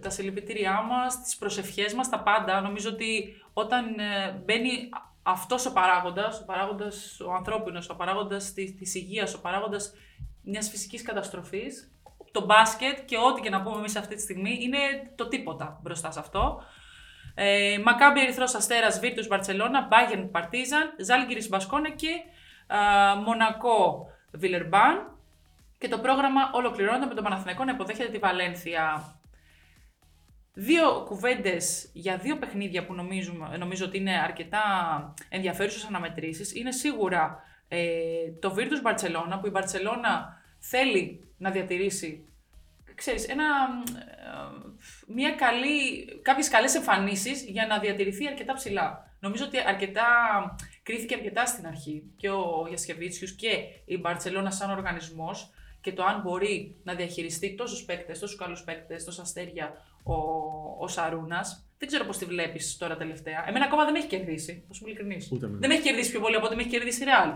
[0.00, 2.60] τα συλληπιτήριά μας, τις προσευχές μας, τα πάντα.
[2.60, 4.88] Νομίζω ότι όταν ε, μπαίνει
[5.22, 9.94] αυτός ο παράγοντας, ο παράγοντας ο ανθρώπινος, ο παράγοντας της, της υγείας, ο παράγοντας
[10.42, 11.92] μιας φυσικής καταστροφής,
[12.32, 14.78] το μπάσκετ και ό,τι και να πούμε εμείς αυτή τη στιγμή είναι
[15.14, 16.62] το τίποτα μπροστά σε αυτό.
[17.34, 22.08] Ε, Μακάμπι Ερυθρός Αστέρας, Βίρτους Μπαρσελόνα, Μπάγεν Παρτίζαν, Ζάλγκυρη Μπασκόνα και
[23.24, 25.16] Μονακό Βιλερμπάν.
[25.78, 29.16] Και το πρόγραμμα ολοκληρώνεται με τον Παναθηναϊκό να υποδέχεται τη Βαλένθια.
[30.54, 34.64] Δύο κουβέντες για δύο παιχνίδια που νομίζουμε, νομίζω ότι είναι αρκετά
[35.28, 36.54] ενδιαφέρουσες αναμετρήσεις.
[36.54, 40.24] Είναι σίγουρα ε, το Virtus Barcelona, που η Barcelona
[40.58, 42.26] θέλει να διατηρήσει
[42.94, 43.44] ξέρεις, ένα,
[43.98, 44.72] ε,
[45.06, 49.16] μια καλή, κάποιες καλές εμφανίσεις για να διατηρηθεί αρκετά ψηλά.
[49.20, 50.04] Νομίζω ότι αρκετά,
[50.82, 53.50] κρίθηκε αρκετά στην αρχή και ο Γιασκεβίτσιους και
[53.84, 55.50] η Μπαρτσελώνα σαν οργανισμός
[55.82, 60.14] και το αν μπορεί να διαχειριστεί τόσους παίκτες, τόσους καλούς παίκτες, τόσα αστέρια ο,
[60.84, 61.66] ο Σαρούνας.
[61.78, 63.48] Δεν ξέρω πώς τη βλέπεις τώρα τελευταία.
[63.48, 64.64] Εμένα ακόμα δεν με έχει κερδίσει.
[64.68, 65.28] Θα σου ειλικρινής.
[65.40, 67.30] Δεν με έχει κερδίσει πιο πολύ από ότι με έχει κερδίσει η Ρεάλ.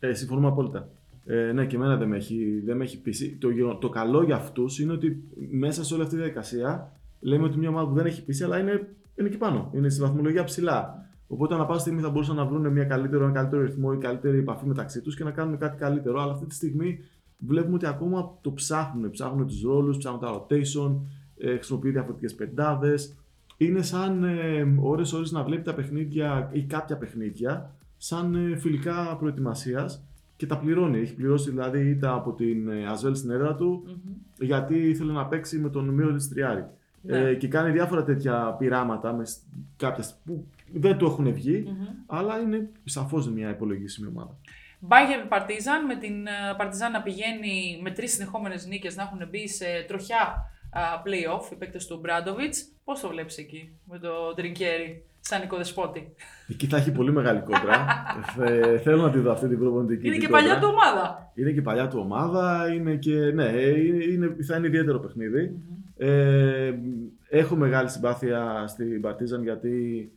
[0.00, 0.88] Ε, συμφωνούμε απόλυτα.
[1.26, 3.36] Ε, ναι, και εμένα δεν με έχει, δεν με έχει πείσει.
[3.36, 7.58] Το, το καλό για αυτούς είναι ότι μέσα σε όλη αυτή τη διαδικασία λέμε ότι
[7.58, 8.72] μια ομάδα που δεν έχει πείσει, αλλά είναι,
[9.14, 9.70] είναι εκεί πάνω.
[9.74, 11.04] Είναι στη βαθμολογία ψηλά.
[11.28, 14.38] Οπότε, ανά πάσα στιγμή θα μπορούσαν να βρουν μια καλύτερο, ένα καλύτερο ρυθμό ή καλύτερη
[14.38, 16.20] επαφή μεταξύ τους και να κάνουν κάτι καλύτερο.
[16.20, 16.98] Αλλά αυτή τη στιγμή
[17.38, 19.10] βλέπουμε ότι ακόμα το ψάχνουν.
[19.10, 20.96] Ψάχνουν τους ρόλους, ψάχνουν τα rotation,
[21.38, 23.16] ε, χρησιμοποιεί διαφορετικές πεντάδες.
[23.56, 30.04] Είναι σαν ε, ώρες να βλέπει τα παιχνίδια ή κάποια παιχνίδια σαν ε, φιλικά προετοιμασίας
[30.36, 30.98] και τα πληρώνει.
[30.98, 34.00] Έχει πληρώσει δηλαδή είτε από την ε, Ασβέλ στην έδρα του,
[34.38, 36.64] γιατί ήθελε να παίξει με τον Μύρο τη Τριάρη.
[37.02, 37.18] Ναι.
[37.18, 39.38] Ε, και κάνει διάφορα τέτοια πειράματα μες
[39.76, 41.34] κάποιες που δεν του έχουν
[42.06, 44.36] αλλά είναι σαφώς μια υπολογίσιμη ομάδα.
[44.88, 46.26] Bayern Partizan με την
[46.60, 50.50] Partizan να πηγαίνει με τρεις συνεχόμενες νίκες να έχουν μπει σε τροχιά
[51.04, 52.68] playoff, οι παίκτες του Μπράντοβιτς.
[52.84, 56.14] Πώς το βλέπεις εκεί με το Τρινκέρι σαν οικοδεσπότη;
[56.48, 57.86] Εκεί θα έχει πολύ μεγάλη κόντρα.
[58.50, 60.06] ε, θέλω να τη δω αυτή την προπονητική.
[60.06, 61.32] Είναι και παλιά του ομάδα.
[61.34, 62.72] Είναι και παλιά του ομάδα.
[62.74, 63.44] Είναι και, ναι,
[64.10, 65.12] είναι, θα είναι ιδιαίτερο
[65.96, 66.74] Ε,
[67.28, 70.10] έχω μεγάλη συμπάθεια στην Παρτίζαν γιατί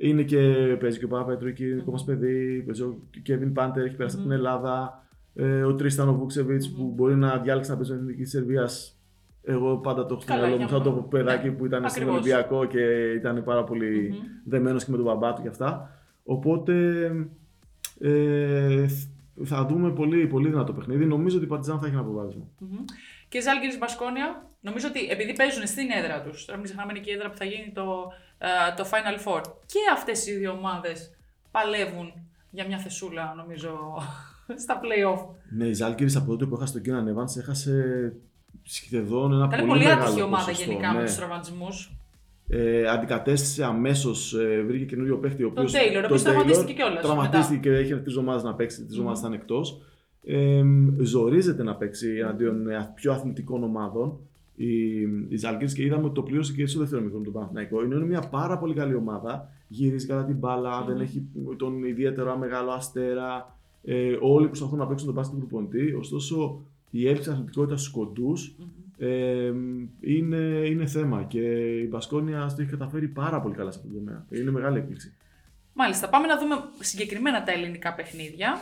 [0.00, 0.38] είναι και,
[0.80, 2.04] παίζει και ο Παπαπέτρου εκεί, είναι mm-hmm.
[2.06, 2.62] παιδί.
[2.66, 5.04] Παίζει ο Κέβιν Πάντερ, έχει περάσει από την Ελλάδα.
[5.34, 9.00] Ε, ο Τρίστανο Βούξεβιτ που μπορεί να διάλεξει να παίζει με την εθνική της Σερβίας
[9.42, 12.64] εγώ πάντα το έχω στο μυαλό μου σαν το παιδάκι ναι, που ήταν στον Ολυμπιακό
[12.64, 12.80] και
[13.12, 14.42] ήταν πάρα πολύ mm-hmm.
[14.44, 15.98] δεμένος και με τον μπαμπά του και αυτά.
[16.24, 17.04] Οπότε
[18.00, 18.86] ε,
[19.44, 21.04] θα δούμε πολύ, πολύ δυνατό παιχνίδι.
[21.04, 22.44] Νομίζω ότι η Παρτιζάν θα έχει ένα προβάδισμα.
[22.60, 22.84] Mm-hmm.
[23.28, 24.44] Και Ζάλγκη Μπασκόνια.
[24.60, 27.36] Νομίζω ότι επειδή παίζουν στην έδρα τους, τώρα μην ξεχνάμε είναι και η έδρα που
[27.36, 28.29] θα γίνει το, ε,
[28.76, 31.10] το Final Four, και αυτές οι δύο ομάδες
[31.50, 32.12] παλεύουν
[32.50, 33.70] για μια θεσούλα, νομίζω,
[34.64, 35.26] στα playoff.
[35.56, 38.12] Ναι, η Ζάλγκη από τότε που έχασε τον Κίναν Evans έχασε
[38.62, 40.98] σχεδόν ένα Ήταν πολύ, πολύ μεγάλο άτυχη ομάδα ποσοστό, γενικά ναι.
[40.98, 41.94] με τους τραυματισμούς.
[42.48, 45.42] Ε, αντικατέστησε αμέσως, ε, βρήκε καινούριο παίχτη.
[45.44, 48.42] Ο Τον οποίος- Taylor, ο τον οποίος τραυματίστηκε Taylor, κιόλας Τραυματίστηκε και είχε τρει εβδομάδε
[48.42, 49.80] να παίξει, τρει εβδομάδε ήταν εκτός.
[50.24, 50.62] Ε,
[51.00, 54.20] ζορίζεται να παίξει εναντίον ε, πιο αθλητικών ομάδων
[54.64, 57.84] η, η Ζαλγκύρης και είδαμε ότι το πλήρωσε και στο δεύτερο μικρό του Παναθηναϊκό.
[57.84, 59.48] Είναι μια πάρα πολύ καλή ομάδα.
[59.68, 63.56] Γυρίζει καλά την μπάλα, δεν έχει τον ιδιαίτερο μεγάλο αστέρα.
[63.84, 65.92] Ε, όλοι προσπαθούν να παίξουν τον μπάσκετ του προπονητή.
[65.92, 68.56] Ωστόσο, η έλλειψη αθλητικότητας στους κοντούς
[68.98, 69.52] ε,
[70.00, 71.40] είναι, είναι θέμα και
[71.80, 74.26] η Μπασκόνια το έχει καταφέρει πάρα πολύ καλά σε αυτό το τομέα.
[74.30, 75.14] Είναι μεγάλη έκπληξη.
[75.72, 78.60] Μάλιστα, πάμε να δούμε συγκεκριμένα τα ελληνικά παιχνίδια.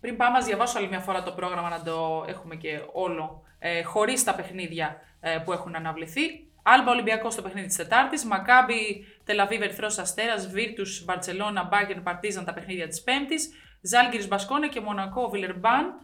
[0.00, 3.82] Πριν πάμε, να διαβάσω άλλη μια φορά το πρόγραμμα να το έχουμε και όλο ε,
[3.82, 6.46] χωρίς τα παιχνίδια ε, που έχουν αναβληθεί.
[6.62, 8.24] Άλμπα Ολυμπιακός στο παιχνίδι της Τετάρτης.
[8.24, 10.48] Μακάμπι Τελαβίβ Ερθρό Αστέρας.
[10.48, 13.50] Βίρτους Μπαρσελόνα Μπάγκερ Παρτίζαν τα παιχνίδια της Πέμπτης.
[13.80, 16.00] Ζάλγκυρης Μπασκόνε και Μονακό Βιλερμπάν.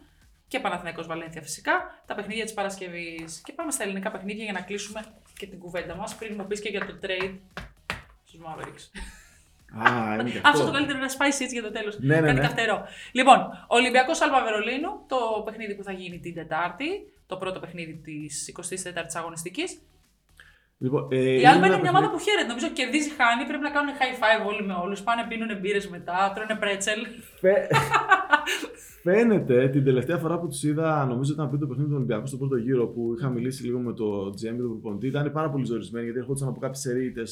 [0.47, 2.01] Και Παναθηναϊκός Βαλένθια φυσικά.
[2.05, 3.41] Τα παιχνίδια της Παρασκευής.
[3.45, 5.01] Και πάμε στα ελληνικά παιχνίδια για να κλείσουμε
[5.37, 6.15] και την κουβέντα μας.
[6.15, 7.35] Πριν μου πεις και για το trade
[8.25, 8.83] στου Mavericks.
[9.83, 10.65] Α, είναι και Αυτό αυτό.
[10.65, 11.99] το καλύτερο είναι να σπάσεις έτσι για το τέλος.
[11.99, 12.41] Ναι, ναι, Κάτι ναι.
[12.41, 12.87] καυτερό.
[13.11, 16.87] Λοιπόν, Ολυμπιακός Άλβα Βερολίνου, το παιχνίδι που θα γίνει την Τετάρτη.
[17.31, 19.79] Το πρώτο παιχνίδι της 24η αγωνιστικής.
[20.81, 22.47] Λοιπόν, ε, Η είναι Άλβα ένα είναι μια ομάδα παιχνίδι- που χαίρεται.
[22.47, 23.43] Νομίζω κερδίζει, χάνει.
[23.49, 25.01] Πρέπει να κάνουν high five όλοι με όλους.
[25.01, 26.99] Πάνε, πίνουν μπύρες μετά, τρώνε πρέτσελ.
[27.41, 27.67] Φαι-
[29.03, 32.37] Φαίνεται την τελευταία φορά που τους είδα, νομίζω ήταν πριν το παιχνίδι του Ολυμπιακού στο
[32.37, 35.07] πρώτο γύρο που είχα μιλήσει λίγο με το GM και τον προπονητή.
[35.07, 37.23] Ήταν πάρα πολύ ζορισμένοι γιατί ερχόντουσαν από κάποιες σερείτε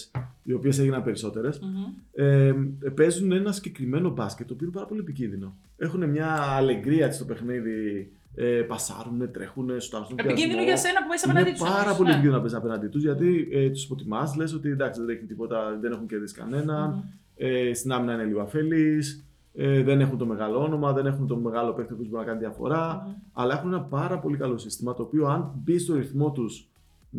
[0.44, 1.62] οι οποίες έγιναν περισσότερες.
[2.14, 2.54] Ε,
[2.96, 5.56] παίζουν ένα συγκεκριμένο μπάσκετ το οποίο είναι πάρα πολύ επικίνδυνο.
[5.78, 8.12] Έχουν μια αλεγκρία στο παιχνίδι.
[8.40, 11.70] Ε, πασάρουν, τρέχουν, στο στον Επικίνδυνο για σένα που είσαι Είναι απέναντί τους.
[11.70, 15.16] πάρα πολύ επικίνδυνο να παίζει απέναντί τους γιατί ε, τους υποτιμάς, λες ότι εντάξει δεν
[15.16, 17.04] έχουν τίποτα, δεν έχουν κερδίσει κανέναν.
[17.36, 19.04] Ε, στην άμυνα είναι λίγο αφελεί.
[19.54, 22.40] Ε, δεν έχουν το μεγάλο όνομα, δεν έχουν το μεγάλο παίκτη που μπορεί να κάνει
[22.40, 23.16] διαφορά.
[23.34, 26.68] Αλλά έχουν ένα πάρα πολύ καλό σύστημα το οποίο αν μπει στο ρυθμό τους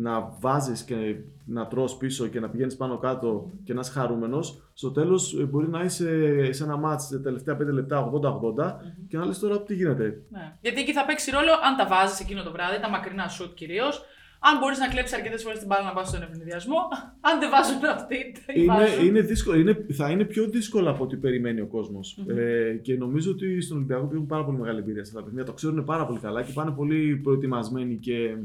[0.01, 4.61] να βάζεις και να τρως πίσω και να πηγαίνεις πάνω κάτω και να είσαι χαρούμενος,
[4.73, 6.09] στο τέλος μπορεί να είσαι
[6.51, 8.11] σε ένα μάτς τα τελευταία 5 λεπτά
[8.57, 8.75] 80-80
[9.07, 10.21] και να λες τώρα τι γίνεται.
[10.29, 10.53] Ναι.
[10.61, 14.05] Γιατί εκεί θα παίξει ρόλο αν τα βάζεις εκείνο το βράδυ, τα μακρινά σουτ κυρίως.
[14.41, 16.77] Αν μπορείς να κλέψεις αρκετές φορές την μπάλα να πα στον ευνηδιασμό.
[17.27, 19.05] Αν δεν βάζουν αυτοί, τα Είναι, βάζουν.
[19.05, 21.99] είναι δύσκολο, είναι, θα είναι πιο δύσκολο από ό,τι περιμένει ο κοσμο
[22.37, 25.53] Ε, και νομίζω ότι στον Ολυμπιακό που έχουν πάρα πολύ μεγάλη εμπειρία στα παιχνίδια, το
[25.53, 28.35] ξέρουν πάρα πολύ καλά και πάνε πολύ προετοιμασμένοι και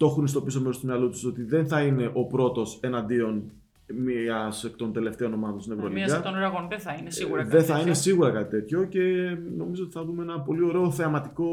[0.00, 3.42] το έχουν στο πίσω μέρος του μυαλού τους ότι δεν θα είναι ο πρώτος εναντίον
[3.94, 6.22] μιας εκ των τελευταίων ομάδων στην Μία εκ Ευρωλίγα.
[6.22, 7.86] των ραγών δεν θα είναι σίγουρα Ε, κάτι δεν θα τέτοιο.
[7.86, 9.00] είναι σίγουρα κάτι τέτοιο και
[9.56, 11.46] νομίζω ότι θα δούμε ένα πολύ ωραίο θεαματικό,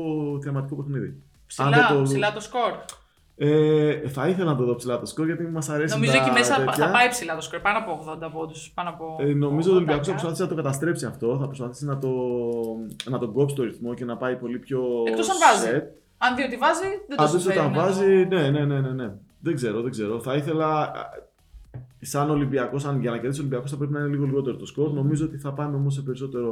[0.43, 1.05] θεαματικό παιχνίδι.
[1.07, 1.15] Αν
[1.47, 2.71] Ψηλά, δεν το- ψηλά το σκορ.
[3.39, 6.29] Ε, θα ήθελα να το δω ψηλά το σκορ γιατί μας αρέσει Νομίζω τα εκεί
[6.31, 6.85] μέσα τέτοια.
[6.85, 7.59] θα πάει ψηλά το σκορ.
[7.59, 8.71] Πάνω από 80 πόντους.
[8.73, 9.15] Πάνω από.
[9.19, 10.11] Ε, νομίζω ότι ο 80 Ολυμπιακός θα κάτι.
[10.11, 11.37] προσπαθήσει να το καταστρέψει αυτό.
[11.39, 12.09] Θα προσπαθήσει να, το,
[13.09, 14.81] να τον κόψει το ρυθμό και να πάει πολύ πιο.
[15.07, 15.77] Εκτός αν βάζει.
[15.77, 15.83] set.
[16.17, 18.65] Αν δει ότι βάζει, δεν το Αν δεν συμφέρει όταν να το- βάζει, ναι, ναι,
[18.65, 19.13] ναι, ναι, ναι.
[19.39, 20.19] Δεν ξέρω, δεν ξέρω.
[20.19, 20.67] Θα ήθελα.
[20.81, 21.25] α,
[22.01, 24.65] Σαν Ολυμπιακός, αν για να κερδίσει ο Ολυμπιακός θα πρέπει να είναι λίγο λιγότερο το
[24.65, 24.91] σκορ.
[24.91, 26.51] Νομίζω ότι θα πάμε όμως σε περισσότερο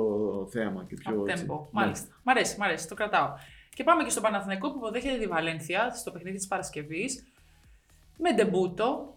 [0.51, 1.21] θέαμα και πιο.
[1.23, 1.45] Up έτσι.
[1.49, 1.53] tempo.
[1.59, 1.65] Ναι.
[1.71, 2.15] Μάλιστα.
[2.23, 3.29] Μ' αρέσει, μ' αρέσει, το κρατάω.
[3.75, 7.23] Και πάμε και στο Παναθηναϊκό που υποδέχεται τη Βαλένθια στο παιχνίδι της Παρασκευής.
[8.17, 9.13] Με ντεμπούτο.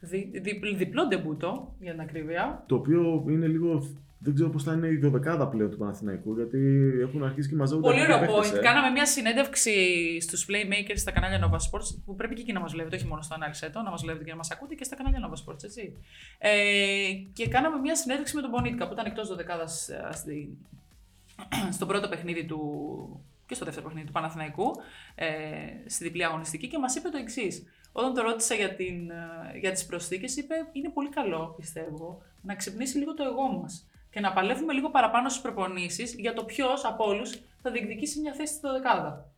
[0.00, 2.64] Δι, δι- διπλό ντεμπούτο για την ακρίβεια.
[2.66, 3.82] Το οποίο είναι λίγο.
[4.18, 6.58] Δεν ξέρω πώς θα είναι η δωδεκάδα πλέον του Παναθηναϊκού, γιατί
[7.00, 7.88] έχουν αρχίσει και μαζεύονται.
[7.88, 8.42] Πολύ ωραίο αρκετοί point.
[8.42, 8.62] παίκτες, ε.
[8.62, 9.72] Κάναμε μια συνέντευξη
[10.20, 13.22] στους Playmakers στα κανάλια Nova Sports, που πρέπει και εκεί να μας βλέπετε, όχι μόνο
[13.22, 15.64] στο ανάλυση το, να μας βλέπετε και να μας ακούτε και στα κανάλια Nova Sports,
[15.64, 15.96] έτσι.
[16.38, 16.50] Ε,
[17.32, 20.56] και κάναμε μια συνέντευξη με τον Μπονίτκα που ήταν εκτός δωδεκάδας στη,
[21.76, 22.60] στο πρώτο παιχνίδι του
[23.46, 24.70] και στο δεύτερο παιχνίδι του Παναθηναϊκού,
[25.14, 25.26] ε,
[25.86, 27.64] στη διπλή αγωνιστική και μας είπε το εξής.
[27.92, 32.54] Όταν το ρώτησα για, την, ε, για τις προσθήκες, είπε είναι πολύ καλό, πιστεύω, να
[32.54, 36.84] ξυπνήσει λίγο το εγώ μας και να παλεύουμε λίγο παραπάνω στις προπονήσεις για το ποιος
[36.84, 37.30] από όλους
[37.62, 39.30] θα διεκδικήσει μια θέση στη δεκάδα.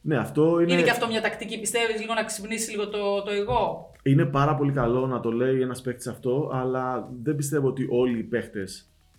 [0.00, 0.72] Ναι, αυτό είναι.
[0.72, 4.54] Είναι και αυτό μια τακτική, πιστεύεις, λίγο να ξυπνήσεις λίγο το, το εγώ; Είναι πάρα
[4.54, 8.64] πολύ καλό να το λέει ένας παίκτης αυτό, αλλά δεν πιστεύω ότι όλοι οι παίχτε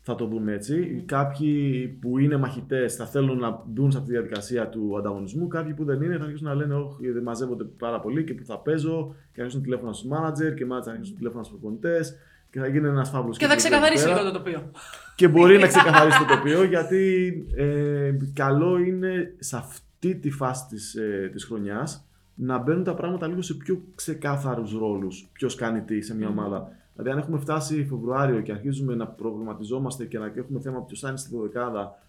[0.02, 1.04] θα το δουν έτσι.
[1.06, 5.48] Κάποιοι που είναι μαχητές θα θέλουν να μπουν σε αυτή τη διαδικασία του ανταγωνισμού.
[5.48, 8.46] Κάποιοι που δεν είναι θα αρχίσουν να λένε: Όχι, δεν μαζεύονται πάρα πολύ και που
[8.46, 9.15] θα παίζω.
[9.32, 12.15] Και θα αρχίσουν τηλέφωνα στους μάνατζερ και μάνατζερ θα αρχίσουν τηλέφωνα στους προπονητές.
[12.56, 14.72] Και θα γίνει ένας φαύλος Και θα ξεκαθαρίσει λίγο το τοπίο.
[15.15, 20.96] και μπορεί να ξεκαθαρίσει το τοπίο γιατί ε, καλό είναι σε αυτή τη φάση της,
[20.96, 25.28] ε, της χρονιάς να μπαίνουν τα πράγματα λίγο σε πιο ξεκάθαρους ρόλους.
[25.32, 26.72] Ποιος κάνει τι σε μια ομάδα.
[26.94, 31.00] Δηλαδή, αν έχουμε φτάσει Φεβρουάριο και αρχίζουμε να προβληματιζόμαστε και να και έχουμε θέμα ποιος
[31.00, 32.00] θα είναι στη δωδεκάδα,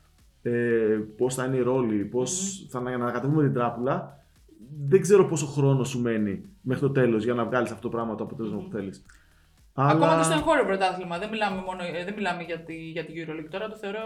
[0.42, 0.50] ε,
[1.16, 4.24] πώς θα είναι οι ρόλοι, πώς θα να- να ανακατεύουμε την τράπουλα,
[4.88, 8.14] δεν ξέρω πόσο χρόνος σου μένει μέχρι το τέλος για να βγάλεις αυτό το πράγμα
[8.14, 9.02] το αποτέλεσμα που θέλεις.
[9.78, 10.16] Ακόμα Αλλά...
[10.16, 11.18] και στο εγχώριο πρωτάθλημα.
[11.18, 13.50] Δεν μιλάμε, μόνο, ε, δεν μιλάμε για, τη, για την EuroLeague.
[13.50, 14.04] Τώρα το θεωρώ.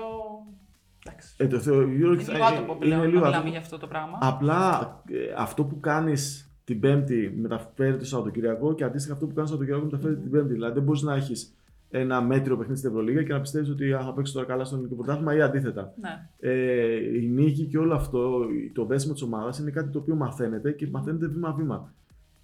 [1.05, 1.35] Εντάξει.
[1.37, 4.19] Ε, το θεωρώ είναι λίγο άτομο πλέον να μιλάμε για αυτό το πράγμα.
[4.21, 4.63] Απλά
[5.11, 9.57] ε, αυτό που κάνεις την Πέμπτη μεταφέρει το Σαββατοκυριακό και αντίστοιχα αυτό που κάνεις το
[9.57, 10.23] Σαββατοκυριακό μεταφέρει mm-hmm.
[10.23, 10.53] την Πέμπτη.
[10.53, 11.55] Δηλαδή δεν μπορείς να έχεις
[11.91, 14.97] ένα μέτριο παιχνίδι στην Ευρωλίγα και να πιστεύεις ότι θα παίξει τώρα καλά στο ελληνικό
[14.97, 15.95] πρωτάθλημα ή αντίθετα.
[16.01, 16.29] Ναι.
[16.39, 18.41] Ε, η νίκη και όλο αυτό,
[18.73, 21.93] το δέσιμο τη ομάδα είναι κάτι το οποίο μαθαίνεται και μαθαίνεται βήμα-βήμα.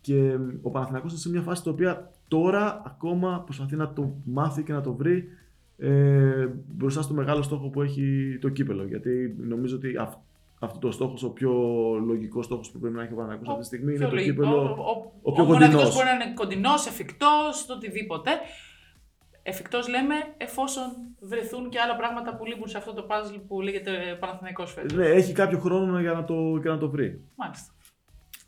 [0.01, 4.62] Και ο Παναθηναϊκός είναι σε μια φάση την οποία τώρα ακόμα προσπαθεί να το μάθει
[4.62, 5.29] και να το βρει
[5.79, 8.85] ε, μπροστά στο μεγάλο στόχο που έχει το κύπελο.
[8.85, 10.15] Γιατί νομίζω ότι αυ,
[10.59, 11.53] αυτό το στόχος, ο πιο
[12.07, 14.57] λογικός στόχος που πρέπει να έχει ο Παναθηναϊκός αυτή τη στιγμή είναι το κύπελο.
[14.57, 15.95] Ο, ο, ο, πιο ο κοντινός.
[15.95, 18.31] μπορεί να είναι κοντινός, εφικτός, το οτιδήποτε.
[19.43, 20.85] Εφικτός λέμε εφόσον
[21.21, 24.93] βρεθούν και άλλα πράγματα που λείπουν σε αυτό το puzzle που λέγεται Παναθηναϊκός φέτος.
[24.93, 27.21] Ναι, έχει κάποιο χρόνο για να το, για να το βρει.
[27.35, 27.73] Μάλιστα.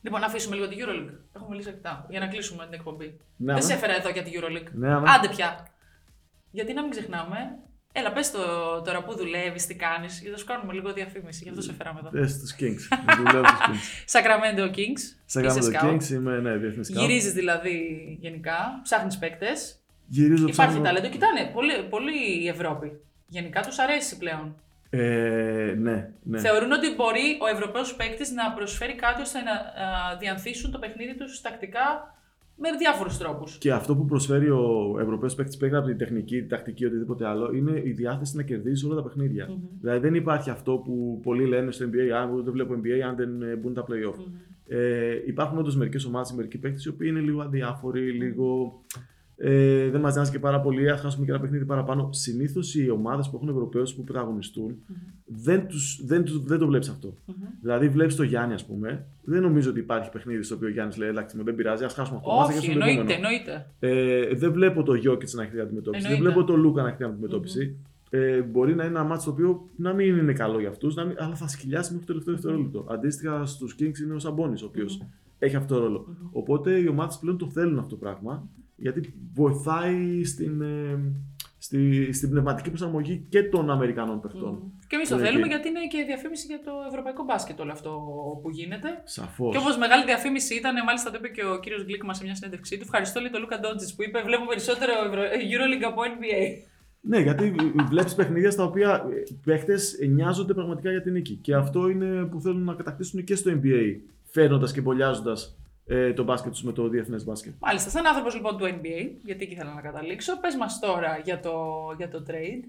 [0.02, 1.14] Λοιπόν, να αφήσουμε λίγο την Euroleague.
[1.32, 3.20] Έχουμε μιλήσει αρκετά για να κλείσουμε την εκπομπή.
[3.36, 4.70] Ναι, Δεν σε έφερα εδώ για την Euroleague.
[4.72, 5.66] Ναι, Άντε πια.
[6.50, 7.58] Γιατί να μην ξεχνάμε.
[7.92, 8.38] Έλα, πες το
[8.84, 11.42] τώρα που δουλεύεις, τι κάνεις, γιατί θα σου κάνουμε λίγο διαφήμιση.
[11.42, 12.10] Γι' αυτό σε φέραμε εδώ.
[12.10, 12.98] Πες στου Kings.
[13.16, 14.12] Δουλεύω στου Kings.
[14.14, 15.02] Sacramento Kings.
[15.32, 17.76] Sacramento Kings, είμαι ναι, διεθνή Γυρίζεις δηλαδή
[18.20, 19.78] γενικά, ψάχνεις παίκτες.
[20.06, 21.08] Γυρίζω Υπάρχει ταλέντο.
[21.08, 23.00] Κοιτάνε, πολύ, πολύ η Ευρώπη.
[23.26, 24.56] Γενικά τους αρέσει πλέον.
[24.90, 26.38] Ε, ναι, ναι.
[26.38, 29.54] Θεωρούν ότι μπορεί ο Ευρωπαίος παίκτης να προσφέρει κάτι ώστε να
[30.18, 32.16] διανθίσουν το παιχνίδι τους τακτικά
[32.60, 33.58] με διάφορους τρόπους.
[33.58, 37.52] Και αυτό που προσφέρει ο Ευρωπαίος παίκτης πέρα από την τεχνική, την τακτική, οτιδήποτε άλλο,
[37.52, 39.48] είναι η διάθεση να κερδίζει όλα τα παιχνίδια.
[39.48, 39.68] Mm-hmm.
[39.80, 43.42] Δηλαδή δεν υπάρχει αυτό που πολλοί λένε στο NBA, αν δεν βλέπω NBA, αν δεν
[43.42, 44.18] ε, μπουν τα playoff.
[44.18, 44.56] Mm-hmm.
[44.66, 48.80] Ε, υπάρχουν όντως μερικές ομάδες, μερικοί παίκτες, οι οποίοι είναι λίγο αδιάφοροι, λίγο
[49.40, 52.12] ε, δεν μας νοιάζει και πάρα πολύ, αν χάσουμε και ένα παιχνίδι παραπάνω.
[52.12, 54.94] Συνήθως οι ομάδες που έχουν Ευρωπαίους που πρωταγωνιστούν mm-hmm.
[55.26, 57.14] δεν, τους, δεν, τους, δεν το βλέπεις αυτό.
[57.14, 57.32] Mm-hmm.
[57.60, 59.06] Δηλαδή, βλέπεις το Γιάννη, ας πούμε.
[59.22, 62.18] Δεν νομίζω ότι υπάρχει παιχνίδι στο οποίο ο Γιάννης λέει: Εντάξει, δεν πειράζει, ας χάσουμε
[62.18, 62.30] αυτό.
[62.30, 63.66] Όχι, εννοείται, εννοείται.
[63.78, 66.04] Ε, δεν βλέπω το Γιώκητς να έχει την αντιμετώπιση.
[66.04, 66.24] Εννοείται.
[66.24, 67.76] Δεν βλέπω το Λούκα να έχει την αντιμετώπιση.
[67.76, 67.96] Mm-hmm.
[68.10, 71.34] Ε, μπορεί να είναι ένα μάτσο το οποίο να μην είναι καλό για αυτούς, αλλά
[71.34, 72.86] θα σκυλιάσει μέχρι το τελευταίο δευτερόλεπτο.
[72.90, 75.02] Αντίστοιχα στους Kings είναι ο Σαμπόνι, ο οποίος
[75.38, 76.16] έχει αυτό το ρόλο.
[76.32, 78.48] Οπότε οι ομάδες πλέον το θέλουν αυτό το πράγμα
[78.78, 80.98] γιατί βοηθάει στην, ε,
[81.58, 84.54] στη, στην πνευματική προσαρμογή και των Αμερικανών παιχτών.
[84.62, 84.84] Mm.
[84.88, 87.90] Και εμείς το θέλουμε γιατί είναι και διαφήμιση για το ευρωπαϊκό μπάσκετ όλο αυτό
[88.42, 88.88] που γίνεται.
[89.04, 89.52] Σαφώς.
[89.52, 92.34] Και όπως μεγάλη διαφήμιση ήταν, μάλιστα το είπε και ο κύριος Γκλίκ μα σε μια
[92.34, 92.84] συνέντευξή του.
[92.84, 94.92] Ευχαριστώ λίγο τον Λούκα Ντότζη που είπε: Βλέπω περισσότερο
[95.52, 96.42] Euroleague από NBA.
[97.00, 97.54] Ναι, γιατί
[97.88, 99.04] βλέπεις παιχνίδια στα οποία
[99.44, 101.34] παίχτες νοιάζονται πραγματικά για την νίκη.
[101.34, 103.96] Και αυτό είναι που θέλουν να κατακτήσουν και στο NBA,
[104.30, 107.52] φέρνοντας και μπολιάζοντας ε, το μπάσκετ τους με το διεθνές μπάσκετ.
[107.58, 107.90] Μάλιστα.
[107.90, 111.54] Σαν άνθρωπος λοιπόν του NBA, γιατί εκεί ήθελα να καταλήξω, πες μας τώρα για το,
[111.96, 112.64] για το trade.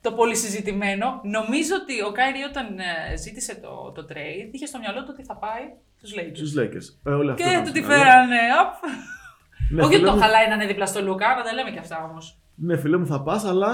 [0.00, 1.20] Το πολύ συζητημένο.
[1.22, 5.24] Νομίζω ότι ο Κάιρι όταν ε, ζήτησε το, το trade είχε στο μυαλό του ότι
[5.24, 5.62] θα πάει
[5.96, 6.36] στους Lakers.
[6.36, 6.86] Στους Lakers.
[7.30, 8.36] Ε, και του τη φέρανε.
[9.70, 12.08] Ναι, Όχι ότι το χαλάει να είναι δίπλα στο Λουκά, να τα λέμε και αυτά
[12.10, 12.38] όμως.
[12.54, 13.72] Ναι, φίλε μου, θα πας, αλλά.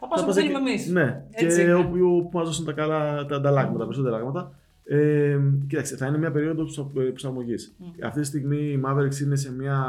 [0.00, 0.86] Θα πας όπου θέλουμε εμείς.
[0.86, 4.52] Ναι, Έτσι και όπου μας δώσουν τα καλά τα ανταλλάγματα, τα περισσότερα πράγματα.
[4.88, 7.54] Ε, κοίταξε, θα είναι μια περίοδο προσαρμογή.
[7.54, 7.84] Mm.
[8.02, 9.80] Αυτή τη στιγμή η Mavericks είναι σε, μια,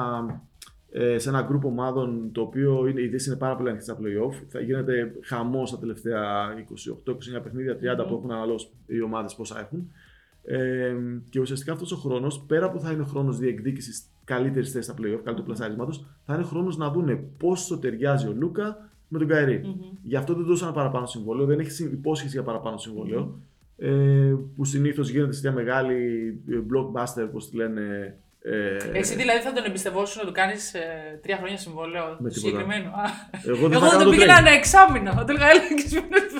[0.91, 4.43] ε, σε ένα group ομάδων το οποίο είναι, η είναι πάρα πολύ ανοιχτή στα playoff.
[4.47, 6.53] Θα γίνεται χαμός τα τελευταία
[7.39, 8.07] 28-29 παιχνίδια, 30 mm.
[8.07, 9.91] που έχουν αναλώσει οι ομάδες πόσα έχουν.
[10.43, 10.95] Ε,
[11.29, 15.21] και ουσιαστικά αυτός ο χρόνος, πέρα που θα είναι χρόνος διεκδίκησης καλύτερης θέσης στα playoff,
[15.23, 19.62] καλύτερου πλασάρισματος, θα είναι χρόνος να δούνε πόσο ταιριάζει ο Λούκα με τον Καϊρή.
[19.65, 19.97] Mm-hmm.
[20.03, 23.36] Γι' αυτό δεν δώσανε παραπάνω συμβόλαιο, δεν έχει υπόσχεση για παραπάνω συμβόλαιο.
[23.36, 23.89] Mm-hmm ε,
[24.55, 25.95] που συνήθως γίνεται σε μια μεγάλη
[26.49, 28.15] ε, blockbuster, όπως τη λένε.
[28.41, 32.91] Ε, Εσύ δηλαδή θα τον εμπιστευόσουν να του κάνεις ε, τρία χρόνια συμβόλαιο με συγκεκριμένο;
[33.45, 35.11] Εγώ δεν Εγώ θα, τον πήγαινα ένα εξάμεινο.
[35.11, 35.49] Θα του έλεγα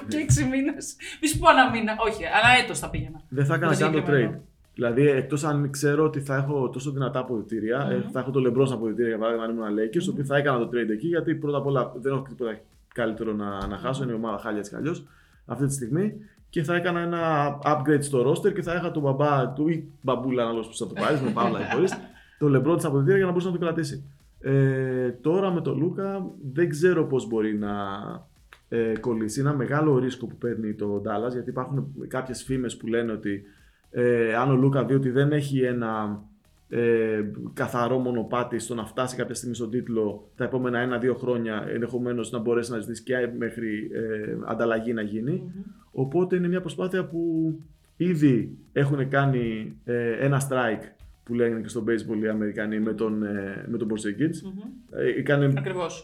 [0.08, 0.96] και έξι μήνες.
[1.22, 1.96] Μη σου πω ένα μήνα.
[2.00, 3.22] Όχι, ένα έτος θα πήγαινα.
[3.30, 4.34] Δεν θα έκανα καν το trade.
[4.74, 8.10] Δηλαδή, εκτός αν ξέρω ότι θα έχω τόσο δυνατά αποδητήρια, mm-hmm.
[8.12, 10.14] θα έχω το λεμπρός αποδητήρια για παράδειγμα, αν ήμουν Lakers, mm-hmm.
[10.14, 12.60] ότι θα έκανα το trade εκεί, γιατί πρώτα απ' όλα δεν έχω τίποτα
[12.94, 14.04] καλύτερο να, να χάσω.
[14.04, 15.04] Είναι η ομάδα χάλια έτσι κι αλλιώς
[15.46, 16.14] αυτή τη στιγμή
[16.50, 17.20] και θα έκανα ένα
[17.64, 20.94] upgrade στο roster και θα είχα τον μπαμπά του ή μπαμπούλα να που θα το
[20.94, 21.98] πάρει με παύλα ή χωρίς,
[22.40, 24.04] το λεμπρό της αποδητήρια για να μπορούσε να το κρατήσει.
[24.40, 27.74] Ε, τώρα με τον Λούκα δεν ξέρω πώς μπορεί να
[28.70, 29.40] ε, κολλήσει.
[29.40, 33.44] Είναι ένα μεγάλο ρίσκο που παίρνει το Dallas γιατί υπάρχουν κάποιες φήμες που λένε ότι
[33.92, 36.22] ε, αν ο Λούκα δει ότι δεν έχει ένα
[36.70, 42.32] ε, καθαρό μονοπάτι στο να φτάσει κάποια στιγμή στον τίτλο τα επόμενα ένα-δύο χρόνια ενδεχομένως
[42.32, 45.44] να μπορέσει να ζητήσει και μέχρι ε, ανταλλαγή να γίνει.
[45.46, 45.72] Mm-hmm.
[45.92, 47.54] Οπότε είναι μια προσπάθεια που
[47.98, 50.92] ήδη έχουν κάνει ε, ένα strike
[51.24, 54.36] που λένε και στο baseball οι Αμερικανοί με τον, ε, με τον Porzingis.
[54.36, 54.98] Mm-hmm.
[55.00, 55.52] Ε,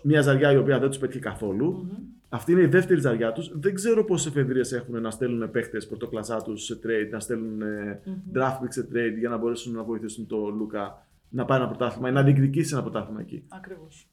[0.03, 1.87] μια ζαριά η οποία δεν τους πέτυχε καθόλου.
[1.87, 2.01] Mm-hmm.
[2.33, 3.51] Αυτή είναι η δεύτερη ζαριά τους.
[3.59, 8.37] Δεν ξέρω πόσες εφεδρείες έχουν να στέλνουν παίχτε πρωτοκλασσά τους σε trade, να στέλνουν mm-hmm.
[8.37, 12.09] draft pick σε trade για να μπορέσουν να βοηθήσουν το Λούκα να πάει ένα πρωτάθλημα
[12.09, 13.43] ή να διεκδικήσει ένα πρωτάθλημα εκεί.
[13.49, 14.07] Ακριβώς.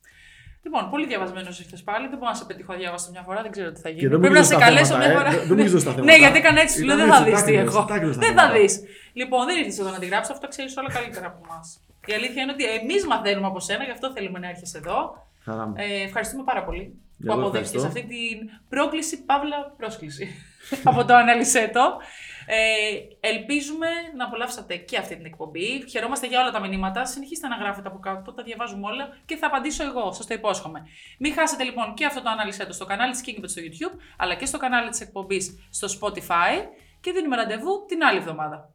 [0.63, 2.09] Λοιπόν, πολύ διαβασμένος ήρθε πάλι.
[2.09, 4.01] Δεν μπορώ να σε πετύχω διάβαστο μια φορά, δεν ξέρω τι θα γίνει.
[4.01, 5.43] Και δεν Πρέπει να σε νομίζω στα καλέσω μια θέματα, φορά.
[5.43, 5.47] ε.
[5.47, 6.13] Δεν νομίζω στα θέματα.
[6.13, 7.79] ναι, γιατί έκανα έτσι, σου λέω δεν θα Ήταν δεις έτσι, τι τα έχω.
[7.79, 8.59] άκρες, τα άκρες στα Δεν θα θέματα.
[8.61, 8.73] δεις.
[9.21, 11.67] Λοιπόν, δεν ήρθες εδώ να τη γράψω, αυτό ξέρεις όλα καλύτερα από εμάς.
[12.11, 14.99] Η αλήθεια είναι ότι εμείς μαθαίνουμε από σένα, γι' αυτό θέλουμε να έρχεσαι εδώ.
[15.47, 15.75] Χαρά μου.
[15.85, 16.83] Ε, ευχαριστούμε πάρα πολύ
[17.25, 18.01] που Εγώ αποδέχτηκε ευχαριστώ.
[18.01, 20.29] αυτή την πρόκληση, παύλα πρόσκληση
[20.91, 21.99] από το Αναλυσέτο.
[22.47, 25.85] Ε, ελπίζουμε να απολαύσατε και αυτή την εκπομπή.
[25.91, 27.05] Χαιρόμαστε για όλα τα μηνύματα.
[27.05, 30.87] Συνεχίστε να γράφετε από κάτω, τα διαβάζουμε όλα και θα απαντήσω εγώ, σας το υπόσχομαι.
[31.19, 34.47] Μην χάσετε λοιπόν και αυτό το Αναλυσέτο στο κανάλι της Kickbet στο YouTube, αλλά και
[34.47, 36.67] στο κανάλι της εκπομπής στο Spotify
[37.01, 38.75] και δίνουμε ραντεβού την άλλη εβδομάδα.